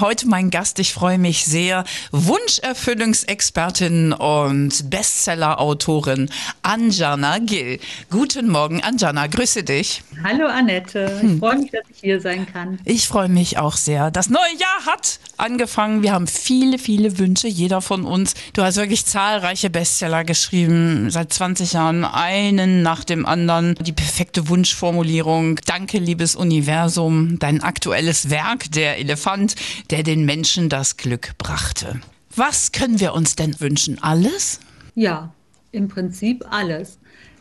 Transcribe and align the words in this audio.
Heute 0.00 0.26
mein 0.26 0.48
Gast, 0.48 0.78
ich 0.78 0.94
freue 0.94 1.18
mich 1.18 1.44
sehr, 1.44 1.84
Wunscherfüllungsexpertin 2.12 4.14
und 4.14 4.88
Bestseller-Autorin 4.88 6.30
Anjana 6.62 7.38
Gill. 7.38 7.78
Guten 8.10 8.48
Morgen, 8.48 8.82
Anjana, 8.82 9.26
grüße 9.26 9.64
dich. 9.64 10.02
Hallo 10.24 10.46
Annette, 10.46 11.20
ich 11.22 11.38
freue 11.38 11.58
mich, 11.58 11.72
dass 11.72 11.82
ich 11.90 11.98
hier 12.00 12.22
sein 12.22 12.46
kann. 12.50 12.78
Ich 12.86 13.06
freue 13.06 13.28
mich 13.28 13.58
auch 13.58 13.76
sehr. 13.76 14.10
Das 14.10 14.30
neue 14.30 14.56
Jahr 14.58 14.86
hat 14.86 15.20
angefangen. 15.36 16.02
Wir 16.02 16.12
haben 16.12 16.26
viele, 16.26 16.78
viele 16.78 17.18
Wünsche, 17.18 17.48
jeder 17.48 17.82
von 17.82 18.06
uns. 18.06 18.32
Du 18.54 18.62
hast 18.62 18.76
wirklich 18.76 19.04
zahlreiche 19.04 19.68
Bestseller 19.68 20.24
geschrieben, 20.24 21.10
seit 21.10 21.34
20 21.34 21.74
Jahren, 21.74 22.06
einen 22.06 22.82
nach 22.82 23.04
dem 23.04 23.26
anderen. 23.26 23.74
Die 23.74 23.92
perfekte 23.92 24.48
Wunschformulierung. 24.48 25.56
Danke, 25.66 25.98
liebes 25.98 26.34
Universum. 26.34 27.38
Dein 27.38 27.62
aktuelles 27.62 28.30
Werk, 28.30 28.72
der 28.72 28.98
Elefant 28.98 29.54
der 29.90 30.02
den 30.02 30.24
Menschen 30.24 30.68
das 30.68 30.96
Glück 30.96 31.36
brachte. 31.38 32.00
Was 32.34 32.72
können 32.72 33.00
wir 33.00 33.14
uns 33.14 33.36
denn 33.36 33.60
wünschen? 33.60 34.02
Alles? 34.02 34.60
Ja, 34.94 35.32
im 35.70 35.88
Prinzip 35.88 36.44
alles. 36.50 36.98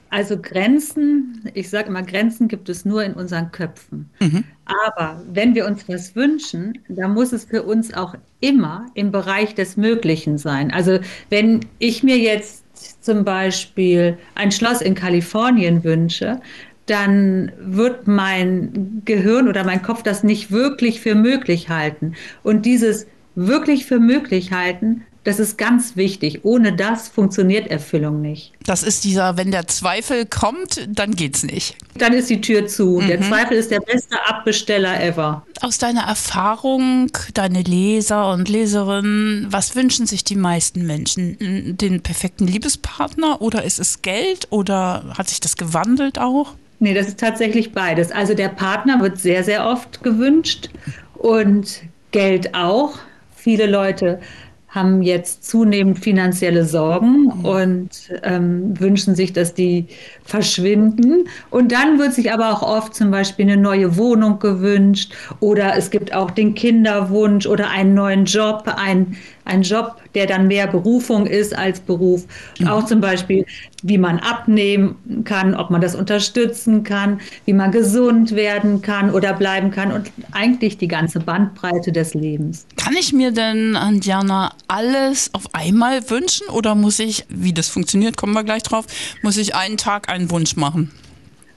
Also 0.10 0.38
Grenzen, 0.38 1.50
ich 1.54 1.70
sage 1.70 1.88
immer, 1.88 2.04
Grenzen 2.04 2.50
gibt 2.50 2.68
es 2.68 2.84
nur 2.84 3.02
in 3.02 3.14
unseren 3.14 3.52
Köpfen. 3.52 4.10
Mhm. 4.20 4.44
Aber 4.66 5.24
wenn 5.32 5.56
wir 5.56 5.66
uns 5.66 5.88
was 5.88 6.16
wünschen, 6.18 6.80
dann 6.90 7.14
muss 7.14 7.32
es 7.32 7.46
für 7.46 7.64
uns 7.64 7.94
auch 7.94 8.16
immer 8.42 8.88
im 8.94 9.12
Bereich 9.12 9.56
des 9.56 9.78
Möglichen 9.78 10.38
sein. 10.38 10.72
Also 10.72 11.00
wenn 11.30 11.62
ich 11.80 12.04
mir 12.04 12.18
jetzt 12.18 12.66
zum 13.02 13.24
Beispiel 13.24 14.18
ein 14.36 14.52
Schloss 14.52 14.82
in 14.82 14.96
Kalifornien 14.96 15.86
wünsche, 15.86 16.42
dann 16.92 17.52
wird 17.60 18.08
mein 18.08 19.02
Gehirn 19.06 19.48
oder 19.48 19.64
mein 19.64 19.82
Kopf 19.82 20.04
das 20.04 20.24
nicht 20.24 20.52
wirklich 20.52 21.00
für 21.00 21.16
möglich 21.16 21.70
halten. 21.70 22.16
Und 22.44 22.66
dieses 22.66 23.08
wirklich 23.36 23.86
für 23.86 24.00
möglich 24.00 24.52
halten, 24.52 25.06
das 25.24 25.40
ist 25.40 25.58
ganz 25.58 25.96
wichtig. 25.96 26.44
Ohne 26.44 26.74
das 26.74 27.08
funktioniert 27.08 27.68
Erfüllung 27.68 28.22
nicht. 28.22 28.54
Das 28.66 28.82
ist 28.82 29.04
dieser, 29.04 29.38
wenn 29.38 29.52
der 29.52 29.68
Zweifel 29.68 30.26
kommt, 30.26 30.88
dann 30.90 31.16
geht's 31.16 31.44
nicht. 31.44 31.78
Dann 31.96 32.12
ist 32.12 32.30
die 32.30 32.42
Tür 32.42 32.68
zu. 32.68 33.00
Mhm. 33.00 33.08
Der 33.08 33.22
Zweifel 33.22 33.56
ist 33.56 33.70
der 33.70 33.82
beste 33.82 34.18
Abbesteller 34.28 35.02
ever. 35.02 35.46
Aus 35.62 35.78
deiner 35.78 36.02
Erfahrung, 36.02 37.12
deine 37.36 37.62
Leser 37.62 38.32
und 38.32 38.50
Leserinnen, 38.50 39.46
was 39.50 39.76
wünschen 39.76 40.08
sich 40.08 40.24
die 40.24 40.36
meisten 40.36 40.88
Menschen? 40.88 41.78
Den 41.78 42.02
perfekten 42.02 42.48
Liebespartner 42.48 43.42
oder 43.42 43.64
ist 43.64 43.80
es 43.80 44.02
Geld 44.02 44.48
oder 44.50 45.14
hat 45.18 45.30
sich 45.30 45.40
das 45.40 45.56
gewandelt 45.56 46.18
auch? 46.18 46.56
Nee, 46.82 46.96
das 46.96 47.08
ist 47.08 47.20
tatsächlich 47.20 47.74
beides. 47.74 48.12
Also 48.12 48.34
der 48.34 48.50
Partner 48.50 49.00
wird 49.02 49.20
sehr, 49.20 49.44
sehr 49.44 49.68
oft 49.68 50.02
gewünscht 50.02 50.72
und 51.14 51.84
Geld 52.10 52.56
auch. 52.56 52.98
Viele 53.36 53.68
Leute 53.68 54.20
haben 54.68 55.04
jetzt 55.04 55.48
zunehmend 55.48 56.00
finanzielle 56.00 56.66
Sorgen 56.66 57.26
mhm. 57.26 57.46
und 57.46 57.90
ähm, 58.24 58.80
wünschen 58.80 59.14
sich, 59.16 59.32
dass 59.32 59.54
die 59.54 59.86
verschwinden. 60.24 61.28
Und 61.52 61.72
dann 61.72 62.00
wird 62.00 62.14
sich 62.14 62.34
aber 62.34 62.52
auch 62.52 62.64
oft 62.64 62.96
zum 62.96 63.12
Beispiel 63.12 63.46
eine 63.46 63.62
neue 63.62 63.96
Wohnung 63.98 64.40
gewünscht 64.40 65.14
oder 65.40 65.76
es 65.78 65.92
gibt 65.92 66.16
auch 66.16 66.32
den 66.32 66.56
Kinderwunsch 66.56 67.46
oder 67.46 67.70
einen 67.70 67.94
neuen 67.94 68.26
Job, 68.26 68.64
ein, 68.76 69.18
ein 69.46 69.62
Job, 69.62 69.98
der 70.16 70.28
dann 70.28 70.48
mehr 70.48 70.68
Berufung 70.68 71.26
ist 71.26 71.56
als 71.58 71.80
Beruf. 71.80 72.26
Mhm. 72.60 72.68
Auch 72.68 72.86
zum 72.86 73.02
Beispiel, 73.02 73.46
wie 73.84 73.98
man 73.98 74.20
abnehmen 74.20 75.24
kann, 75.24 75.56
ob 75.56 75.70
man 75.70 75.82
das 75.82 75.96
unterstützen 75.96 76.84
kann, 76.84 77.20
wie 77.46 77.54
man 77.54 77.72
gesund 77.72 78.36
werden 78.36 78.82
kann 78.82 79.12
oder 79.12 79.34
bleiben 79.34 79.72
kann 79.72 79.92
und 79.92 80.12
eigentlich 80.32 80.78
die 80.78 80.88
ganze 80.88 81.20
Bandbreite 81.20 81.92
des 81.92 82.14
Lebens. 82.14 82.66
Kann 82.78 82.96
ich 82.96 83.14
mir 83.14 83.32
denn, 83.32 83.78
Diana, 84.04 84.54
alles 84.68 85.34
auf 85.34 85.54
einmal 85.54 86.10
wünschen 86.10 86.48
oder 86.50 86.76
muss 86.76 87.00
ich, 87.00 87.26
wie 87.30 87.54
das 87.54 87.70
funktioniert, 87.70 88.18
kommen 88.18 88.34
wir 88.34 88.44
gleich 88.44 88.64
drauf, 88.64 88.86
muss 89.22 89.38
ich 89.38 89.56
einen 89.56 89.78
Tag 89.78 90.10
einen 90.10 90.30
Wunsch 90.32 90.56
machen? 90.56 90.92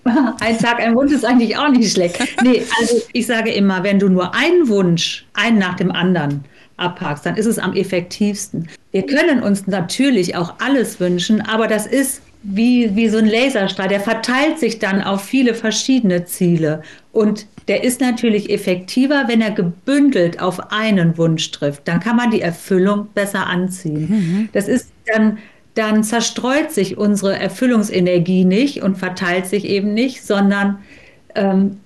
Ein 0.40 0.58
Tag, 0.58 0.80
ein 0.80 0.94
Wunsch 0.94 1.12
ist 1.12 1.24
eigentlich 1.24 1.56
auch 1.56 1.68
nicht 1.68 1.92
schlecht. 1.92 2.18
Nee, 2.42 2.62
also 2.78 3.00
ich 3.12 3.26
sage 3.26 3.50
immer, 3.50 3.82
wenn 3.82 3.98
du 3.98 4.08
nur 4.08 4.34
einen 4.34 4.68
Wunsch, 4.68 5.24
einen 5.32 5.58
nach 5.58 5.76
dem 5.76 5.90
anderen, 5.90 6.44
abhakst, 6.76 7.26
dann 7.26 7.36
ist 7.36 7.46
es 7.46 7.58
am 7.58 7.74
effektivsten. 7.74 8.68
Wir 8.92 9.06
können 9.06 9.42
uns 9.42 9.66
natürlich 9.66 10.36
auch 10.36 10.54
alles 10.58 11.00
wünschen, 11.00 11.40
aber 11.40 11.66
das 11.66 11.86
ist 11.86 12.22
wie, 12.44 12.94
wie 12.94 13.08
so 13.08 13.18
ein 13.18 13.26
Laserstrahl, 13.26 13.88
der 13.88 14.00
verteilt 14.00 14.58
sich 14.58 14.78
dann 14.78 15.02
auf 15.02 15.24
viele 15.24 15.54
verschiedene 15.54 16.26
Ziele. 16.26 16.82
Und 17.10 17.46
der 17.68 17.82
ist 17.82 18.00
natürlich 18.00 18.50
effektiver, 18.50 19.24
wenn 19.28 19.40
er 19.40 19.50
gebündelt 19.50 20.40
auf 20.40 20.70
einen 20.70 21.16
Wunsch 21.16 21.50
trifft. 21.50 21.88
Dann 21.88 22.00
kann 22.00 22.16
man 22.16 22.30
die 22.30 22.42
Erfüllung 22.42 23.08
besser 23.14 23.46
anziehen. 23.46 24.08
Mhm. 24.10 24.48
Das 24.52 24.68
ist 24.68 24.92
dann, 25.06 25.38
dann 25.74 26.04
zerstreut 26.04 26.70
sich 26.70 26.98
unsere 26.98 27.38
Erfüllungsenergie 27.38 28.44
nicht 28.44 28.82
und 28.82 28.98
verteilt 28.98 29.46
sich 29.46 29.64
eben 29.64 29.94
nicht, 29.94 30.22
sondern 30.24 30.78
ähm, 31.34 31.80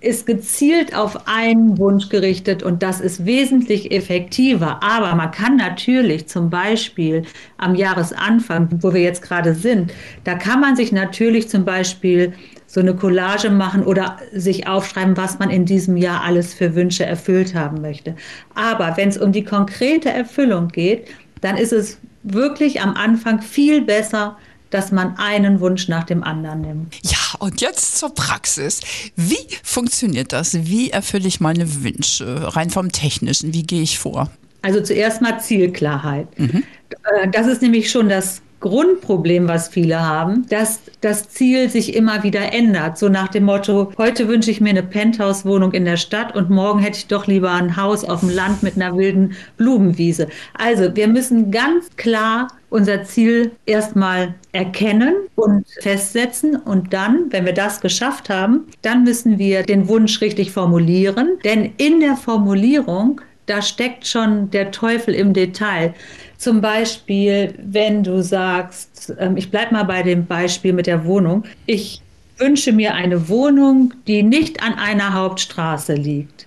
ist 0.00 0.26
gezielt 0.26 0.94
auf 0.94 1.26
einen 1.26 1.76
Wunsch 1.78 2.08
gerichtet 2.08 2.62
und 2.62 2.82
das 2.82 3.00
ist 3.00 3.26
wesentlich 3.26 3.92
effektiver. 3.92 4.82
Aber 4.82 5.14
man 5.14 5.30
kann 5.30 5.56
natürlich 5.56 6.28
zum 6.28 6.48
Beispiel 6.48 7.24
am 7.58 7.74
Jahresanfang, 7.74 8.68
wo 8.80 8.94
wir 8.94 9.02
jetzt 9.02 9.22
gerade 9.22 9.54
sind, 9.54 9.92
da 10.24 10.34
kann 10.34 10.60
man 10.60 10.76
sich 10.76 10.92
natürlich 10.92 11.48
zum 11.48 11.64
Beispiel 11.64 12.32
so 12.66 12.80
eine 12.80 12.94
Collage 12.94 13.50
machen 13.50 13.82
oder 13.82 14.16
sich 14.32 14.68
aufschreiben, 14.68 15.16
was 15.16 15.38
man 15.38 15.50
in 15.50 15.64
diesem 15.64 15.96
Jahr 15.96 16.22
alles 16.22 16.54
für 16.54 16.74
Wünsche 16.74 17.04
erfüllt 17.04 17.54
haben 17.54 17.80
möchte. 17.80 18.14
Aber 18.54 18.96
wenn 18.96 19.08
es 19.08 19.18
um 19.18 19.32
die 19.32 19.44
konkrete 19.44 20.08
Erfüllung 20.08 20.68
geht, 20.68 21.08
dann 21.40 21.56
ist 21.56 21.72
es 21.72 21.98
wirklich 22.22 22.80
am 22.80 22.94
Anfang 22.94 23.42
viel 23.42 23.82
besser, 23.82 24.36
dass 24.70 24.92
man 24.92 25.16
einen 25.18 25.60
Wunsch 25.60 25.88
nach 25.88 26.04
dem 26.04 26.22
anderen 26.22 26.60
nimmt. 26.62 26.94
Ja, 27.02 27.18
und 27.38 27.60
jetzt 27.60 27.98
zur 27.98 28.14
Praxis. 28.14 28.80
Wie 29.16 29.46
funktioniert 29.62 30.32
das? 30.32 30.54
Wie 30.66 30.90
erfülle 30.90 31.28
ich 31.28 31.40
meine 31.40 31.82
Wünsche? 31.82 32.56
Rein 32.56 32.70
vom 32.70 32.92
Technischen, 32.92 33.52
wie 33.52 33.64
gehe 33.64 33.82
ich 33.82 33.98
vor? 33.98 34.30
Also 34.62 34.80
zuerst 34.80 35.22
mal 35.22 35.40
Zielklarheit. 35.40 36.38
Mhm. 36.38 36.64
Äh, 36.90 37.28
das 37.30 37.46
ist 37.46 37.62
nämlich 37.62 37.90
schon 37.90 38.08
das 38.08 38.42
Grundproblem, 38.60 39.48
was 39.48 39.68
viele 39.68 40.00
haben, 40.00 40.46
dass 40.48 40.80
das 41.00 41.28
Ziel 41.30 41.68
sich 41.70 41.94
immer 41.94 42.22
wieder 42.22 42.52
ändert. 42.52 42.98
So 42.98 43.08
nach 43.08 43.28
dem 43.28 43.44
Motto, 43.44 43.92
heute 43.98 44.28
wünsche 44.28 44.50
ich 44.50 44.60
mir 44.60 44.70
eine 44.70 44.82
Penthouse-Wohnung 44.82 45.72
in 45.72 45.84
der 45.84 45.96
Stadt 45.96 46.36
und 46.36 46.50
morgen 46.50 46.80
hätte 46.80 46.98
ich 46.98 47.06
doch 47.06 47.26
lieber 47.26 47.50
ein 47.50 47.76
Haus 47.76 48.04
auf 48.04 48.20
dem 48.20 48.30
Land 48.30 48.62
mit 48.62 48.76
einer 48.76 48.96
wilden 48.96 49.34
Blumenwiese. 49.56 50.28
Also 50.54 50.94
wir 50.94 51.08
müssen 51.08 51.50
ganz 51.50 51.88
klar 51.96 52.48
unser 52.70 53.02
Ziel 53.04 53.52
erstmal 53.66 54.34
erkennen 54.52 55.14
und 55.34 55.66
festsetzen. 55.80 56.56
Und 56.56 56.92
dann, 56.92 57.26
wenn 57.30 57.44
wir 57.44 57.52
das 57.52 57.80
geschafft 57.80 58.30
haben, 58.30 58.66
dann 58.82 59.04
müssen 59.04 59.38
wir 59.38 59.62
den 59.62 59.88
Wunsch 59.88 60.20
richtig 60.20 60.52
formulieren. 60.52 61.38
Denn 61.44 61.72
in 61.76 62.00
der 62.00 62.16
Formulierung, 62.16 63.20
da 63.46 63.60
steckt 63.62 64.06
schon 64.06 64.50
der 64.50 64.70
Teufel 64.70 65.14
im 65.14 65.32
Detail. 65.32 65.94
Zum 66.40 66.62
Beispiel, 66.62 67.52
wenn 67.62 68.02
du 68.02 68.22
sagst, 68.22 69.12
ähm, 69.18 69.36
ich 69.36 69.50
bleibe 69.50 69.74
mal 69.74 69.82
bei 69.82 70.02
dem 70.02 70.24
Beispiel 70.24 70.72
mit 70.72 70.86
der 70.86 71.04
Wohnung, 71.04 71.44
ich 71.66 72.00
wünsche 72.38 72.72
mir 72.72 72.94
eine 72.94 73.28
Wohnung, 73.28 73.92
die 74.06 74.22
nicht 74.22 74.62
an 74.62 74.72
einer 74.72 75.12
Hauptstraße 75.12 75.92
liegt. 75.92 76.46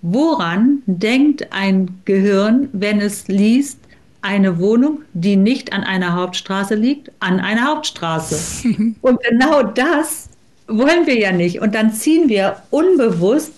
Woran 0.00 0.82
denkt 0.86 1.52
ein 1.52 2.00
Gehirn, 2.04 2.68
wenn 2.72 3.00
es 3.00 3.28
liest, 3.28 3.78
eine 4.22 4.58
Wohnung, 4.58 5.02
die 5.12 5.36
nicht 5.36 5.72
an 5.72 5.84
einer 5.84 6.14
Hauptstraße 6.14 6.74
liegt, 6.74 7.12
an 7.20 7.38
einer 7.38 7.68
Hauptstraße? 7.68 8.74
Und 9.02 9.22
genau 9.22 9.62
das 9.62 10.30
wollen 10.66 11.06
wir 11.06 11.16
ja 11.16 11.30
nicht. 11.30 11.60
Und 11.60 11.76
dann 11.76 11.92
ziehen 11.92 12.28
wir 12.28 12.56
unbewusst, 12.70 13.52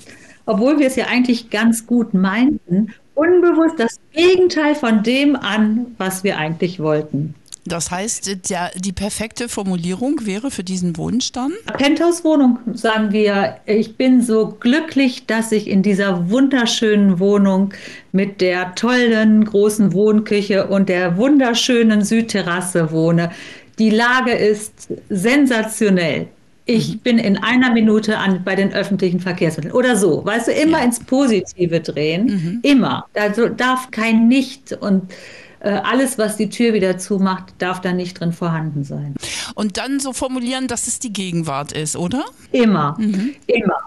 obwohl 0.45 0.79
wir 0.79 0.89
es 0.89 0.97
ja 0.97 1.07
eigentlich 1.07 1.49
ganz 1.49 1.87
gut 1.87 2.13
meinten, 2.13 2.93
unbewusst 3.15 3.79
das 3.79 3.99
Gegenteil 4.13 4.75
von 4.75 5.03
dem 5.03 5.37
an, 5.37 5.95
was 5.99 6.25
wir 6.25 6.39
eigentlich 6.39 6.81
wollten. 6.81 7.35
Das 7.67 7.91
heißt, 7.91 8.51
der, 8.51 8.73
die 8.77 8.93
perfekte 8.93 9.49
Formulierung 9.49 10.27
wäre 10.27 10.51
für 10.51 10.65
diesen 10.65 10.99
Wunsch 10.99 11.33
dann? 11.33 11.53
Penthouse-Wohnung 11.79 12.59
sagen 12.75 13.11
wir, 13.13 13.57
ich 13.65 13.97
bin 13.97 14.21
so 14.21 14.49
glücklich, 14.61 15.25
dass 15.27 15.51
ich 15.51 15.69
in 15.69 15.83
dieser 15.83 16.29
wunderschönen 16.29 17.19
Wohnung 17.19 17.73
mit 18.13 18.43
der 18.43 18.75
tollen 18.75 19.47
großen 19.47 19.95
Wohnküche 19.95 20.67
und 20.67 20.91
der 20.91 21.17
wunderschönen 21.17 22.05
Südterrasse 22.05 22.91
wohne. 22.91 23.31
Die 23.79 23.91
Lage 23.91 24.33
ist 24.33 24.89
sensationell 25.09 26.29
ich 26.67 26.95
mhm. 26.95 26.99
bin 26.99 27.19
in 27.19 27.37
einer 27.37 27.73
Minute 27.73 28.19
an, 28.19 28.43
bei 28.45 28.55
den 28.55 28.73
öffentlichen 28.73 29.21
Verkehrsmitteln 29.21 29.75
oder 29.75 29.97
so. 29.97 30.25
Weißt 30.25 30.49
du, 30.49 30.53
immer 30.53 30.79
ja. 30.79 30.85
ins 30.85 31.01
Positive 31.01 31.81
drehen, 31.81 32.27
mhm. 32.27 32.59
immer. 32.63 33.07
Also 33.15 33.49
darf 33.49 33.91
kein 33.91 34.29
Nicht 34.29 34.73
und 34.73 35.13
Äh, 35.61 35.81
alles, 35.83 36.19
was 36.19 36.37
die 36.37 36.51
Tür 36.51 36.75
wieder 36.75 36.99
zumacht, 36.99 37.55
darf 37.57 37.81
da 37.81 37.95
nicht 37.95 38.21
drin 38.21 38.35
vorhanden 38.35 38.85
sein. 38.85 39.15
Und 39.55 39.79
dann 39.79 39.99
so 39.99 40.13
formulieren, 40.13 40.69
dass 40.69 40.87
es 40.89 40.99
die 40.99 41.11
Gegenwart 41.11 41.73
ist, 41.73 41.97
oder? 41.97 42.27
Immer, 42.53 42.97
mhm. 42.99 43.35
immer. 43.47 43.79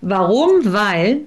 Warum? 0.00 0.50
Weil 0.62 1.22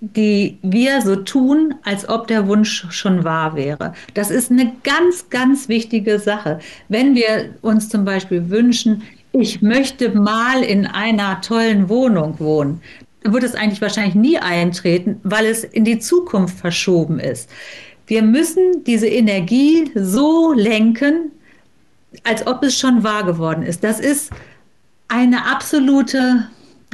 die 0.00 0.58
wir 0.62 1.02
so 1.02 1.16
tun, 1.16 1.74
als 1.82 2.08
ob 2.08 2.28
der 2.28 2.46
Wunsch 2.46 2.86
schon 2.90 3.24
wahr 3.24 3.56
wäre. 3.56 3.94
Das 4.14 4.30
ist 4.30 4.52
eine 4.52 4.76
ganz, 4.84 5.28
ganz 5.28 5.68
wichtige 5.68 6.20
Sache. 6.20 6.60
Wenn 6.88 7.16
wir 7.16 7.56
uns 7.60 7.88
zum 7.88 8.04
Beispiel 8.04 8.50
wünschen, 8.50 9.02
ich 9.32 9.62
möchte 9.62 10.10
mal 10.10 10.62
in 10.62 10.86
einer 10.86 11.40
tollen 11.40 11.88
Wohnung 11.88 12.38
wohnen, 12.38 12.80
dann 13.22 13.32
wird 13.32 13.44
es 13.44 13.54
eigentlich 13.54 13.80
wahrscheinlich 13.80 14.14
nie 14.14 14.38
eintreten, 14.38 15.20
weil 15.22 15.46
es 15.46 15.64
in 15.64 15.84
die 15.84 15.98
Zukunft 15.98 16.58
verschoben 16.58 17.18
ist. 17.18 17.50
Wir 18.06 18.22
müssen 18.22 18.84
diese 18.84 19.08
Energie 19.08 19.90
so 19.94 20.52
lenken, 20.52 21.32
als 22.24 22.46
ob 22.46 22.62
es 22.62 22.78
schon 22.78 23.02
wahr 23.02 23.24
geworden 23.24 23.62
ist. 23.62 23.84
Das 23.84 24.00
ist 24.00 24.30
eine 25.08 25.44
absolute 25.46 26.48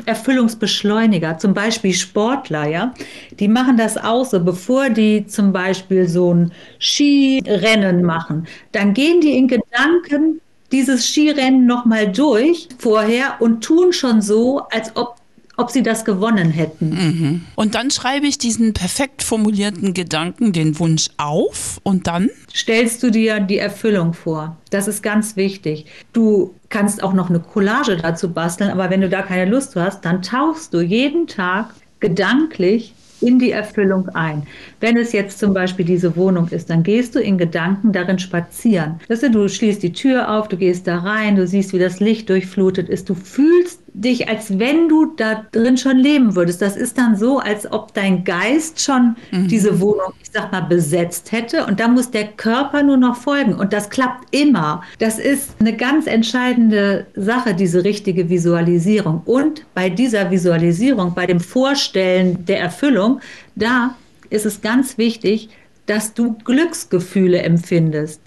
Erfüllungsbeschleuniger, 0.07 1.39
zum 1.39 1.55
Beispiel 1.55 1.95
Sportler, 1.95 2.67
ja, 2.67 2.95
die 3.39 3.47
machen 3.47 3.77
das 3.77 3.97
auch 3.97 4.25
so, 4.25 4.43
bevor 4.43 4.91
die 4.91 5.27
zum 5.27 5.53
Beispiel 5.53 6.09
so 6.09 6.35
ein 6.35 6.53
Skirennen 6.81 8.03
machen, 8.03 8.47
dann 8.73 8.93
gehen 8.93 9.21
die 9.21 9.39
in 9.39 9.47
Gedanken 9.47 10.41
dieses 10.75 11.07
Skirennen 11.07 11.67
nochmal 11.67 12.11
durch 12.11 12.69
vorher 12.79 13.37
und 13.41 13.63
tun 13.63 13.93
schon 13.93 14.21
so, 14.21 14.63
als 14.71 14.95
ob 14.97 15.17
ob 15.57 15.71
sie 15.71 15.85
das 15.85 16.05
gewonnen 16.05 16.51
hätten. 16.51 16.91
Mhm. 16.91 17.45
Und 17.55 17.77
dann 17.77 17.93
schreibe 17.93 18.27
ich 18.27 18.39
diesen 18.39 18.73
perfekt 18.73 19.23
formulierten 19.23 19.95
Gedanken, 19.95 20.53
den 20.53 20.79
Wunsch 20.81 21.11
auf 21.17 21.81
und 21.85 22.09
dann 22.09 22.29
stellst 22.53 23.03
du 23.05 23.11
dir 23.11 23.39
die 23.39 23.59
Erfüllung 23.59 24.15
vor. 24.15 24.57
Das 24.71 24.89
ist 24.89 25.03
ganz 25.03 25.37
wichtig. 25.37 25.87
Du 26.13 26.55
kannst 26.71 27.05
auch 27.05 27.13
noch 27.13 27.31
eine 27.31 27.39
Collage 27.39 27.97
dazu 27.97 28.33
basteln, 28.33 28.71
aber 28.71 28.91
wenn 28.91 29.01
du 29.01 29.09
da 29.09 29.23
keine 29.23 29.49
Lust 29.49 29.77
hast, 29.77 30.05
dann 30.05 30.23
tauchst 30.23 30.75
du 30.75 30.81
jeden 30.81 31.29
Tag 31.29 31.73
gedanklich 32.01 32.93
in 33.25 33.39
die 33.39 33.53
Erfüllung 33.53 34.09
ein. 34.11 34.43
Wenn 34.81 34.97
es 34.97 35.13
jetzt 35.13 35.39
zum 35.39 35.55
Beispiel 35.55 35.85
diese 35.85 36.15
Wohnung 36.17 36.49
ist, 36.49 36.69
dann 36.69 36.83
gehst 36.83 37.15
du 37.15 37.21
in 37.21 37.39
Gedanken 37.39 37.93
darin 37.93 38.19
spazieren. 38.19 39.01
Du, 39.09 39.31
du 39.31 39.49
schließt 39.49 39.83
die 39.83 39.93
Tür 39.93 40.31
auf, 40.31 40.49
du 40.49 40.57
gehst 40.57 40.87
da 40.87 40.99
rein, 40.99 41.37
du 41.37 41.47
siehst, 41.47 41.73
wie 41.73 41.79
das 41.79 42.01
Licht 42.01 42.29
durchflutet 42.29 42.89
ist, 42.89 43.09
du 43.09 43.15
fühlst 43.15 43.84
dich, 43.95 44.29
als 44.29 44.59
wenn 44.59 44.89
du 44.89 45.15
da 45.17 45.47
drin 45.53 45.79
schon 45.79 45.99
leben 45.99 46.35
würdest. 46.35 46.61
Das 46.61 46.77
ist 46.77 46.99
dann 46.99 47.17
so, 47.17 47.39
als 47.39 47.71
ob 47.73 47.95
dein 47.95 48.25
Geist 48.25 48.81
schon 48.81 49.17
mhm. 49.31 49.49
diese 49.49 49.81
Wohnung, 49.81 50.13
ich 50.21 50.31
sag 50.33 50.51
mal, 50.51 50.63
besetzt 50.63 51.31
hätte 51.31 51.65
und 51.67 51.79
da 51.79 51.87
muss 51.87 52.11
der 52.11 52.27
Körper 52.27 52.83
nur 52.83 52.97
noch 52.97 53.17
folgen 53.17 53.55
und 53.55 53.73
das 53.73 53.89
klappt 53.89 54.35
immer. 54.35 54.83
Das 54.99 55.19
ist 55.19 55.55
eine 55.61 55.77
ganz 55.77 56.07
entscheidende 56.07 57.07
Sache, 57.15 57.55
diese 57.55 57.85
richtige 57.85 58.29
Visualisierung. 58.29 59.23
Und 59.25 59.65
bei 59.75 59.89
dieser 59.89 60.31
Visualisierung, 60.31 61.15
bei 61.15 61.27
dem 61.27 61.41
Vorstellen 61.41 62.45
der 62.47 62.59
Erfüllung, 62.61 63.21
da 63.55 63.95
ist 64.29 64.45
es 64.45 64.61
ganz 64.61 64.99
wichtig, 64.99 65.51
dass 65.87 66.15
du 66.15 66.33
Glücksgefühle 66.45 67.43
empfindest. 67.43 68.21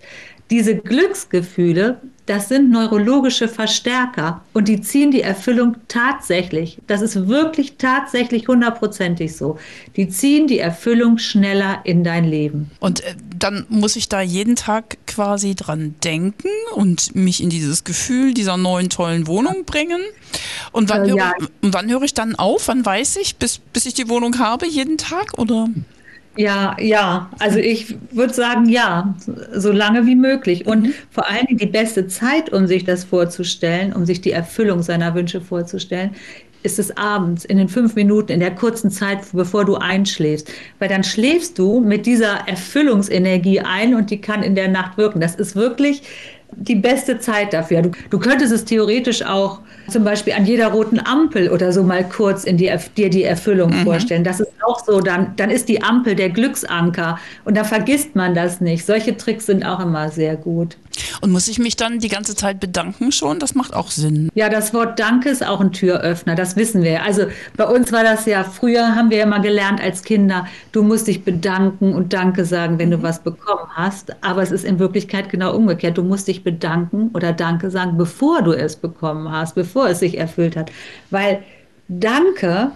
Diese 0.49 0.75
Glücksgefühle, 0.75 2.01
das 2.25 2.49
sind 2.49 2.71
neurologische 2.71 3.47
Verstärker 3.47 4.41
und 4.53 4.67
die 4.67 4.81
ziehen 4.81 5.11
die 5.11 5.21
Erfüllung 5.21 5.77
tatsächlich. 5.88 6.77
Das 6.88 7.01
ist 7.01 7.27
wirklich 7.27 7.77
tatsächlich 7.77 8.47
hundertprozentig 8.47 9.35
so. 9.35 9.57
Die 9.95 10.09
ziehen 10.09 10.47
die 10.47 10.59
Erfüllung 10.59 11.17
schneller 11.17 11.79
in 11.83 12.03
dein 12.03 12.25
Leben. 12.25 12.69
Und 12.79 13.01
äh, 13.01 13.15
dann 13.38 13.65
muss 13.69 13.95
ich 13.95 14.09
da 14.09 14.21
jeden 14.21 14.55
Tag 14.55 14.97
quasi 15.07 15.55
dran 15.55 15.95
denken 16.03 16.50
und 16.75 17.15
mich 17.15 17.41
in 17.41 17.50
dieses 17.50 17.83
Gefühl 17.83 18.33
dieser 18.33 18.57
neuen 18.57 18.89
tollen 18.89 19.27
Wohnung 19.27 19.63
bringen. 19.65 20.01
Und 20.71 20.89
wann, 20.89 21.05
äh, 21.05 21.09
höre, 21.09 21.17
ja. 21.17 21.33
wann 21.61 21.89
höre 21.89 22.03
ich 22.03 22.13
dann 22.13 22.35
auf? 22.35 22.67
Wann 22.67 22.85
weiß 22.85 23.17
ich, 23.17 23.38
bis, 23.38 23.59
bis 23.59 23.85
ich 23.85 23.93
die 23.93 24.09
Wohnung 24.09 24.39
habe, 24.39 24.67
jeden 24.67 24.97
Tag? 24.97 25.38
Oder? 25.38 25.69
Ja, 26.38 26.78
ja. 26.80 27.30
Also 27.39 27.57
ich 27.57 27.95
würde 28.12 28.34
sagen, 28.34 28.69
ja, 28.69 29.16
so 29.54 29.72
lange 29.72 30.06
wie 30.06 30.16
möglich. 30.16 30.68
Und 30.68 30.84
mhm. 30.84 30.94
vor 31.10 31.28
allen 31.28 31.48
Dingen 31.48 31.57
die 31.57 31.66
beste 31.66 32.07
Zeit, 32.07 32.54
um 32.54 32.68
sich 32.68 32.86
das 32.86 33.04
vorzustellen, 33.04 33.92
um 33.94 34.06
sich 34.06 34.22
die 34.22 34.31
Erfüllung 34.31 34.84
seiner 34.84 35.16
Wünsche 35.16 35.42
vorzustellen, 35.42 36.12
ist 36.63 36.80
es 36.80 36.95
abends, 36.98 37.45
in 37.45 37.57
den 37.57 37.69
fünf 37.69 37.95
Minuten, 37.95 38.31
in 38.31 38.39
der 38.39 38.54
kurzen 38.54 38.92
Zeit, 38.92 39.19
bevor 39.31 39.66
du 39.66 39.75
einschläfst. 39.75 40.51
Weil 40.80 40.89
dann 40.89 41.04
schläfst 41.04 41.57
du 41.57 41.80
mit 41.80 42.06
dieser 42.06 42.48
Erfüllungsenergie 42.48 43.62
ein 43.62 43.95
und 43.95 44.12
die 44.12 44.22
kann 44.22 44.44
in 44.44 44.56
der 44.56 44.68
Nacht 44.68 44.98
wirken. 44.98 45.22
Das 45.22 45.36
ist 45.36 45.56
wirklich 45.56 46.04
die 46.51 46.75
beste 46.75 47.19
Zeit 47.19 47.53
dafür. 47.53 47.81
Du, 47.81 47.91
du 48.09 48.19
könntest 48.19 48.51
es 48.51 48.65
theoretisch 48.65 49.23
auch 49.23 49.59
zum 49.89 50.03
Beispiel 50.03 50.33
an 50.33 50.45
jeder 50.45 50.67
roten 50.69 50.99
Ampel 50.99 51.49
oder 51.49 51.71
so 51.71 51.83
mal 51.83 52.03
kurz 52.07 52.44
in 52.44 52.57
die, 52.57 52.71
dir 52.95 53.09
die 53.09 53.23
Erfüllung 53.23 53.71
mhm. 53.71 53.83
vorstellen. 53.83 54.23
Das 54.23 54.39
ist 54.39 54.49
auch 54.65 54.83
so, 54.83 54.99
dann, 54.99 55.33
dann 55.35 55.49
ist 55.49 55.69
die 55.69 55.81
Ampel 55.83 56.15
der 56.15 56.29
Glücksanker 56.29 57.19
und 57.45 57.55
da 57.55 57.63
vergisst 57.63 58.15
man 58.15 58.33
das 58.33 58.59
nicht. 58.61 58.85
Solche 58.85 59.15
Tricks 59.15 59.45
sind 59.45 59.65
auch 59.65 59.79
immer 59.79 60.09
sehr 60.09 60.35
gut. 60.35 60.77
Und 61.21 61.31
muss 61.31 61.47
ich 61.47 61.59
mich 61.59 61.75
dann 61.75 61.99
die 61.99 62.09
ganze 62.09 62.35
Zeit 62.35 62.59
bedanken 62.59 63.11
schon? 63.11 63.39
Das 63.39 63.55
macht 63.55 63.73
auch 63.73 63.91
Sinn. 63.91 64.29
Ja, 64.33 64.49
das 64.49 64.73
Wort 64.73 64.99
Danke 64.99 65.29
ist 65.29 65.45
auch 65.45 65.61
ein 65.61 65.71
Türöffner, 65.71 66.35
das 66.35 66.55
wissen 66.55 66.83
wir. 66.83 67.03
Also 67.03 67.25
bei 67.55 67.65
uns 67.65 67.91
war 67.91 68.03
das 68.03 68.25
ja, 68.25 68.44
früher 68.44 68.95
haben 68.95 69.09
wir 69.09 69.17
ja 69.17 69.25
mal 69.25 69.41
gelernt 69.41 69.81
als 69.81 70.03
Kinder, 70.03 70.47
du 70.71 70.83
musst 70.83 71.07
dich 71.07 71.23
bedanken 71.23 71.94
und 71.94 72.13
Danke 72.13 72.45
sagen, 72.45 72.79
wenn 72.79 72.91
du 72.91 72.97
mhm. 72.97 73.03
was 73.03 73.19
bekommen 73.19 73.69
hast. 73.73 74.15
Aber 74.23 74.41
es 74.41 74.51
ist 74.51 74.65
in 74.65 74.79
Wirklichkeit 74.79 75.29
genau 75.29 75.55
umgekehrt. 75.55 75.97
Du 75.97 76.03
musst 76.03 76.27
dich 76.27 76.44
bedanken 76.44 77.11
oder 77.13 77.33
Danke 77.33 77.69
sagen, 77.69 77.97
bevor 77.97 78.41
du 78.41 78.53
es 78.53 78.75
bekommen 78.75 79.31
hast, 79.31 79.55
bevor 79.55 79.89
es 79.89 80.00
sich 80.00 80.17
erfüllt 80.17 80.55
hat. 80.55 80.71
Weil 81.09 81.43
Danke 81.88 82.71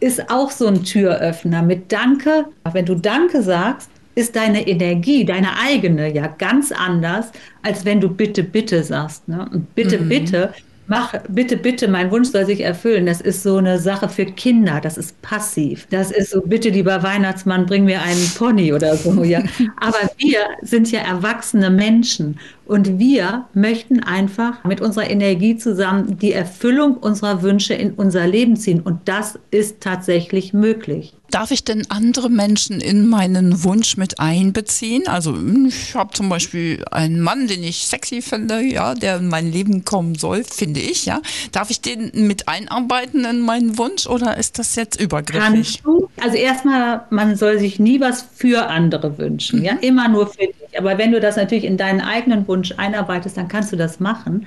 ist 0.00 0.30
auch 0.30 0.50
so 0.50 0.66
ein 0.66 0.82
Türöffner. 0.82 1.62
Mit 1.62 1.92
Danke, 1.92 2.46
wenn 2.72 2.86
du 2.86 2.94
Danke 2.94 3.42
sagst, 3.42 3.90
ist 4.14 4.36
deine 4.36 4.66
Energie, 4.66 5.24
deine 5.24 5.58
eigene, 5.58 6.12
ja 6.12 6.26
ganz 6.26 6.72
anders, 6.72 7.32
als 7.62 7.84
wenn 7.84 8.00
du 8.00 8.08
bitte, 8.08 8.42
bitte 8.42 8.82
sagst. 8.82 9.28
Ne? 9.28 9.48
Und 9.52 9.74
bitte, 9.74 9.98
mhm. 9.98 10.08
bitte 10.08 10.54
mach 10.90 11.14
bitte, 11.28 11.56
bitte, 11.56 11.86
mein 11.86 12.10
Wunsch 12.10 12.30
soll 12.30 12.44
sich 12.44 12.60
erfüllen. 12.60 13.06
Das 13.06 13.20
ist 13.20 13.44
so 13.44 13.58
eine 13.58 13.78
Sache 13.78 14.08
für 14.08 14.26
Kinder, 14.26 14.80
das 14.80 14.98
ist 14.98 15.22
passiv. 15.22 15.86
Das 15.90 16.10
ist 16.10 16.32
so, 16.32 16.42
bitte, 16.42 16.68
lieber 16.68 17.02
Weihnachtsmann, 17.04 17.64
bring 17.64 17.84
mir 17.84 18.02
einen 18.02 18.28
Pony 18.36 18.72
oder 18.72 18.96
so, 18.96 19.22
ja. 19.22 19.40
Aber 19.76 20.10
wir 20.18 20.40
sind 20.62 20.90
ja 20.90 21.00
erwachsene 21.00 21.70
Menschen 21.70 22.40
und 22.70 23.00
wir 23.00 23.46
möchten 23.52 24.00
einfach 24.00 24.62
mit 24.62 24.80
unserer 24.80 25.10
Energie 25.10 25.56
zusammen 25.56 26.18
die 26.18 26.32
Erfüllung 26.32 26.98
unserer 26.98 27.42
Wünsche 27.42 27.74
in 27.74 27.94
unser 27.94 28.28
Leben 28.28 28.54
ziehen. 28.54 28.80
Und 28.80 29.08
das 29.08 29.40
ist 29.50 29.80
tatsächlich 29.80 30.52
möglich. 30.52 31.12
Darf 31.32 31.50
ich 31.50 31.64
denn 31.64 31.84
andere 31.88 32.30
Menschen 32.30 32.80
in 32.80 33.08
meinen 33.08 33.64
Wunsch 33.64 33.96
mit 33.96 34.20
einbeziehen? 34.20 35.08
Also 35.08 35.36
ich 35.66 35.96
habe 35.96 36.12
zum 36.12 36.28
Beispiel 36.28 36.84
einen 36.92 37.20
Mann, 37.20 37.48
den 37.48 37.64
ich 37.64 37.86
sexy 37.86 38.22
finde, 38.22 38.60
ja, 38.62 38.94
der 38.94 39.16
in 39.16 39.28
mein 39.28 39.50
Leben 39.50 39.84
kommen 39.84 40.14
soll, 40.14 40.44
finde 40.44 40.78
ich, 40.78 41.06
ja. 41.06 41.20
Darf 41.50 41.70
ich 41.70 41.80
den 41.80 42.12
mit 42.14 42.46
einarbeiten 42.46 43.24
in 43.24 43.40
meinen 43.40 43.78
Wunsch 43.78 44.06
oder 44.06 44.36
ist 44.36 44.60
das 44.60 44.76
jetzt 44.76 45.00
übergriffig? 45.00 45.42
Kannst 45.42 45.84
du? 45.84 46.08
Also 46.20 46.36
erstmal, 46.36 47.04
man 47.10 47.34
soll 47.34 47.58
sich 47.58 47.80
nie 47.80 48.00
was 48.00 48.24
für 48.32 48.68
andere 48.68 49.18
wünschen, 49.18 49.60
mhm. 49.60 49.64
ja, 49.64 49.72
immer 49.80 50.08
nur 50.08 50.28
für. 50.28 50.48
Aber 50.78 50.98
wenn 50.98 51.12
du 51.12 51.20
das 51.20 51.36
natürlich 51.36 51.64
in 51.64 51.76
deinen 51.76 52.00
eigenen 52.00 52.46
Wunsch 52.48 52.72
einarbeitest, 52.76 53.36
dann 53.36 53.48
kannst 53.48 53.72
du 53.72 53.76
das 53.76 54.00
machen. 54.00 54.46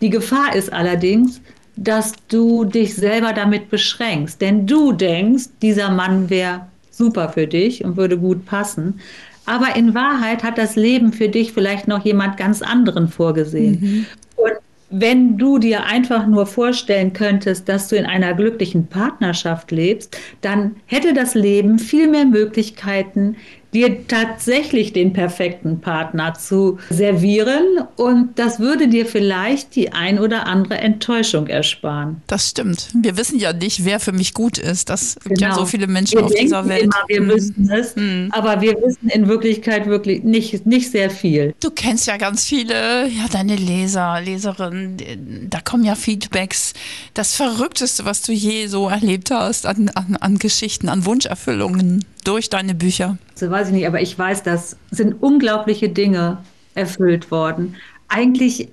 Die 0.00 0.10
Gefahr 0.10 0.54
ist 0.54 0.72
allerdings, 0.72 1.40
dass 1.76 2.12
du 2.28 2.64
dich 2.64 2.94
selber 2.94 3.32
damit 3.32 3.70
beschränkst. 3.70 4.40
Denn 4.40 4.66
du 4.66 4.92
denkst, 4.92 5.44
dieser 5.62 5.90
Mann 5.90 6.30
wäre 6.30 6.66
super 6.90 7.28
für 7.28 7.46
dich 7.46 7.84
und 7.84 7.96
würde 7.96 8.18
gut 8.18 8.44
passen. 8.46 9.00
Aber 9.46 9.76
in 9.76 9.94
Wahrheit 9.94 10.42
hat 10.42 10.58
das 10.58 10.76
Leben 10.76 11.12
für 11.12 11.28
dich 11.28 11.52
vielleicht 11.52 11.88
noch 11.88 12.04
jemand 12.04 12.36
ganz 12.36 12.60
anderen 12.60 13.08
vorgesehen. 13.08 13.78
Mhm. 13.80 14.06
Und 14.36 14.52
wenn 14.90 15.38
du 15.38 15.58
dir 15.58 15.84
einfach 15.84 16.26
nur 16.26 16.46
vorstellen 16.46 17.12
könntest, 17.12 17.68
dass 17.68 17.88
du 17.88 17.96
in 17.96 18.06
einer 18.06 18.34
glücklichen 18.34 18.86
Partnerschaft 18.86 19.70
lebst, 19.70 20.18
dann 20.40 20.76
hätte 20.86 21.14
das 21.14 21.34
Leben 21.34 21.78
viel 21.78 22.08
mehr 22.08 22.24
Möglichkeiten, 22.24 23.36
dir 23.74 24.06
tatsächlich 24.06 24.92
den 24.92 25.12
perfekten 25.12 25.80
Partner 25.80 26.34
zu 26.34 26.78
servieren 26.88 27.82
und 27.96 28.38
das 28.38 28.60
würde 28.60 28.88
dir 28.88 29.04
vielleicht 29.04 29.74
die 29.76 29.92
ein 29.92 30.18
oder 30.18 30.46
andere 30.46 30.78
Enttäuschung 30.78 31.48
ersparen. 31.48 32.22
Das 32.26 32.48
stimmt. 32.48 32.88
Wir 32.94 33.16
wissen 33.16 33.38
ja 33.38 33.52
nicht, 33.52 33.84
wer 33.84 34.00
für 34.00 34.12
mich 34.12 34.32
gut 34.32 34.58
ist. 34.58 34.88
Das 34.88 35.16
gibt 35.22 35.38
genau. 35.38 35.50
ja 35.50 35.54
so 35.54 35.66
viele 35.66 35.86
Menschen 35.86 36.18
wir 36.18 36.24
auf 36.24 36.34
dieser 36.34 36.66
Welt. 36.68 36.84
Immer, 36.84 37.04
wir 37.08 37.22
mhm. 37.22 37.28
wissen 37.28 37.70
es, 37.70 37.96
mhm. 37.96 38.28
aber 38.32 38.60
wir 38.60 38.72
wissen 38.82 39.08
in 39.10 39.28
Wirklichkeit 39.28 39.86
wirklich 39.86 40.22
nicht, 40.24 40.64
nicht 40.64 40.90
sehr 40.90 41.10
viel. 41.10 41.54
Du 41.60 41.70
kennst 41.70 42.06
ja 42.06 42.16
ganz 42.16 42.44
viele, 42.44 43.08
ja, 43.08 43.26
deine 43.30 43.56
Leser, 43.56 44.20
Leserinnen, 44.20 45.48
da 45.50 45.60
kommen 45.60 45.84
ja 45.84 45.94
Feedbacks. 45.94 46.72
Das 47.12 47.34
Verrückteste, 47.34 48.04
was 48.06 48.22
du 48.22 48.32
je 48.32 48.66
so 48.68 48.88
erlebt 48.88 49.30
hast 49.30 49.66
an, 49.66 49.90
an, 49.90 50.16
an 50.16 50.38
Geschichten, 50.38 50.88
an 50.88 51.04
Wunscherfüllungen 51.04 52.04
durch 52.28 52.50
deine 52.50 52.74
Bücher? 52.74 53.16
So 53.34 53.50
weiß 53.50 53.68
ich 53.68 53.74
nicht, 53.74 53.86
aber 53.86 54.02
ich 54.02 54.18
weiß, 54.18 54.42
dass 54.42 54.76
sind 54.90 55.22
unglaubliche 55.22 55.88
Dinge 55.88 56.38
erfüllt 56.74 57.30
worden. 57.30 57.76
Eigentlich 58.08 58.68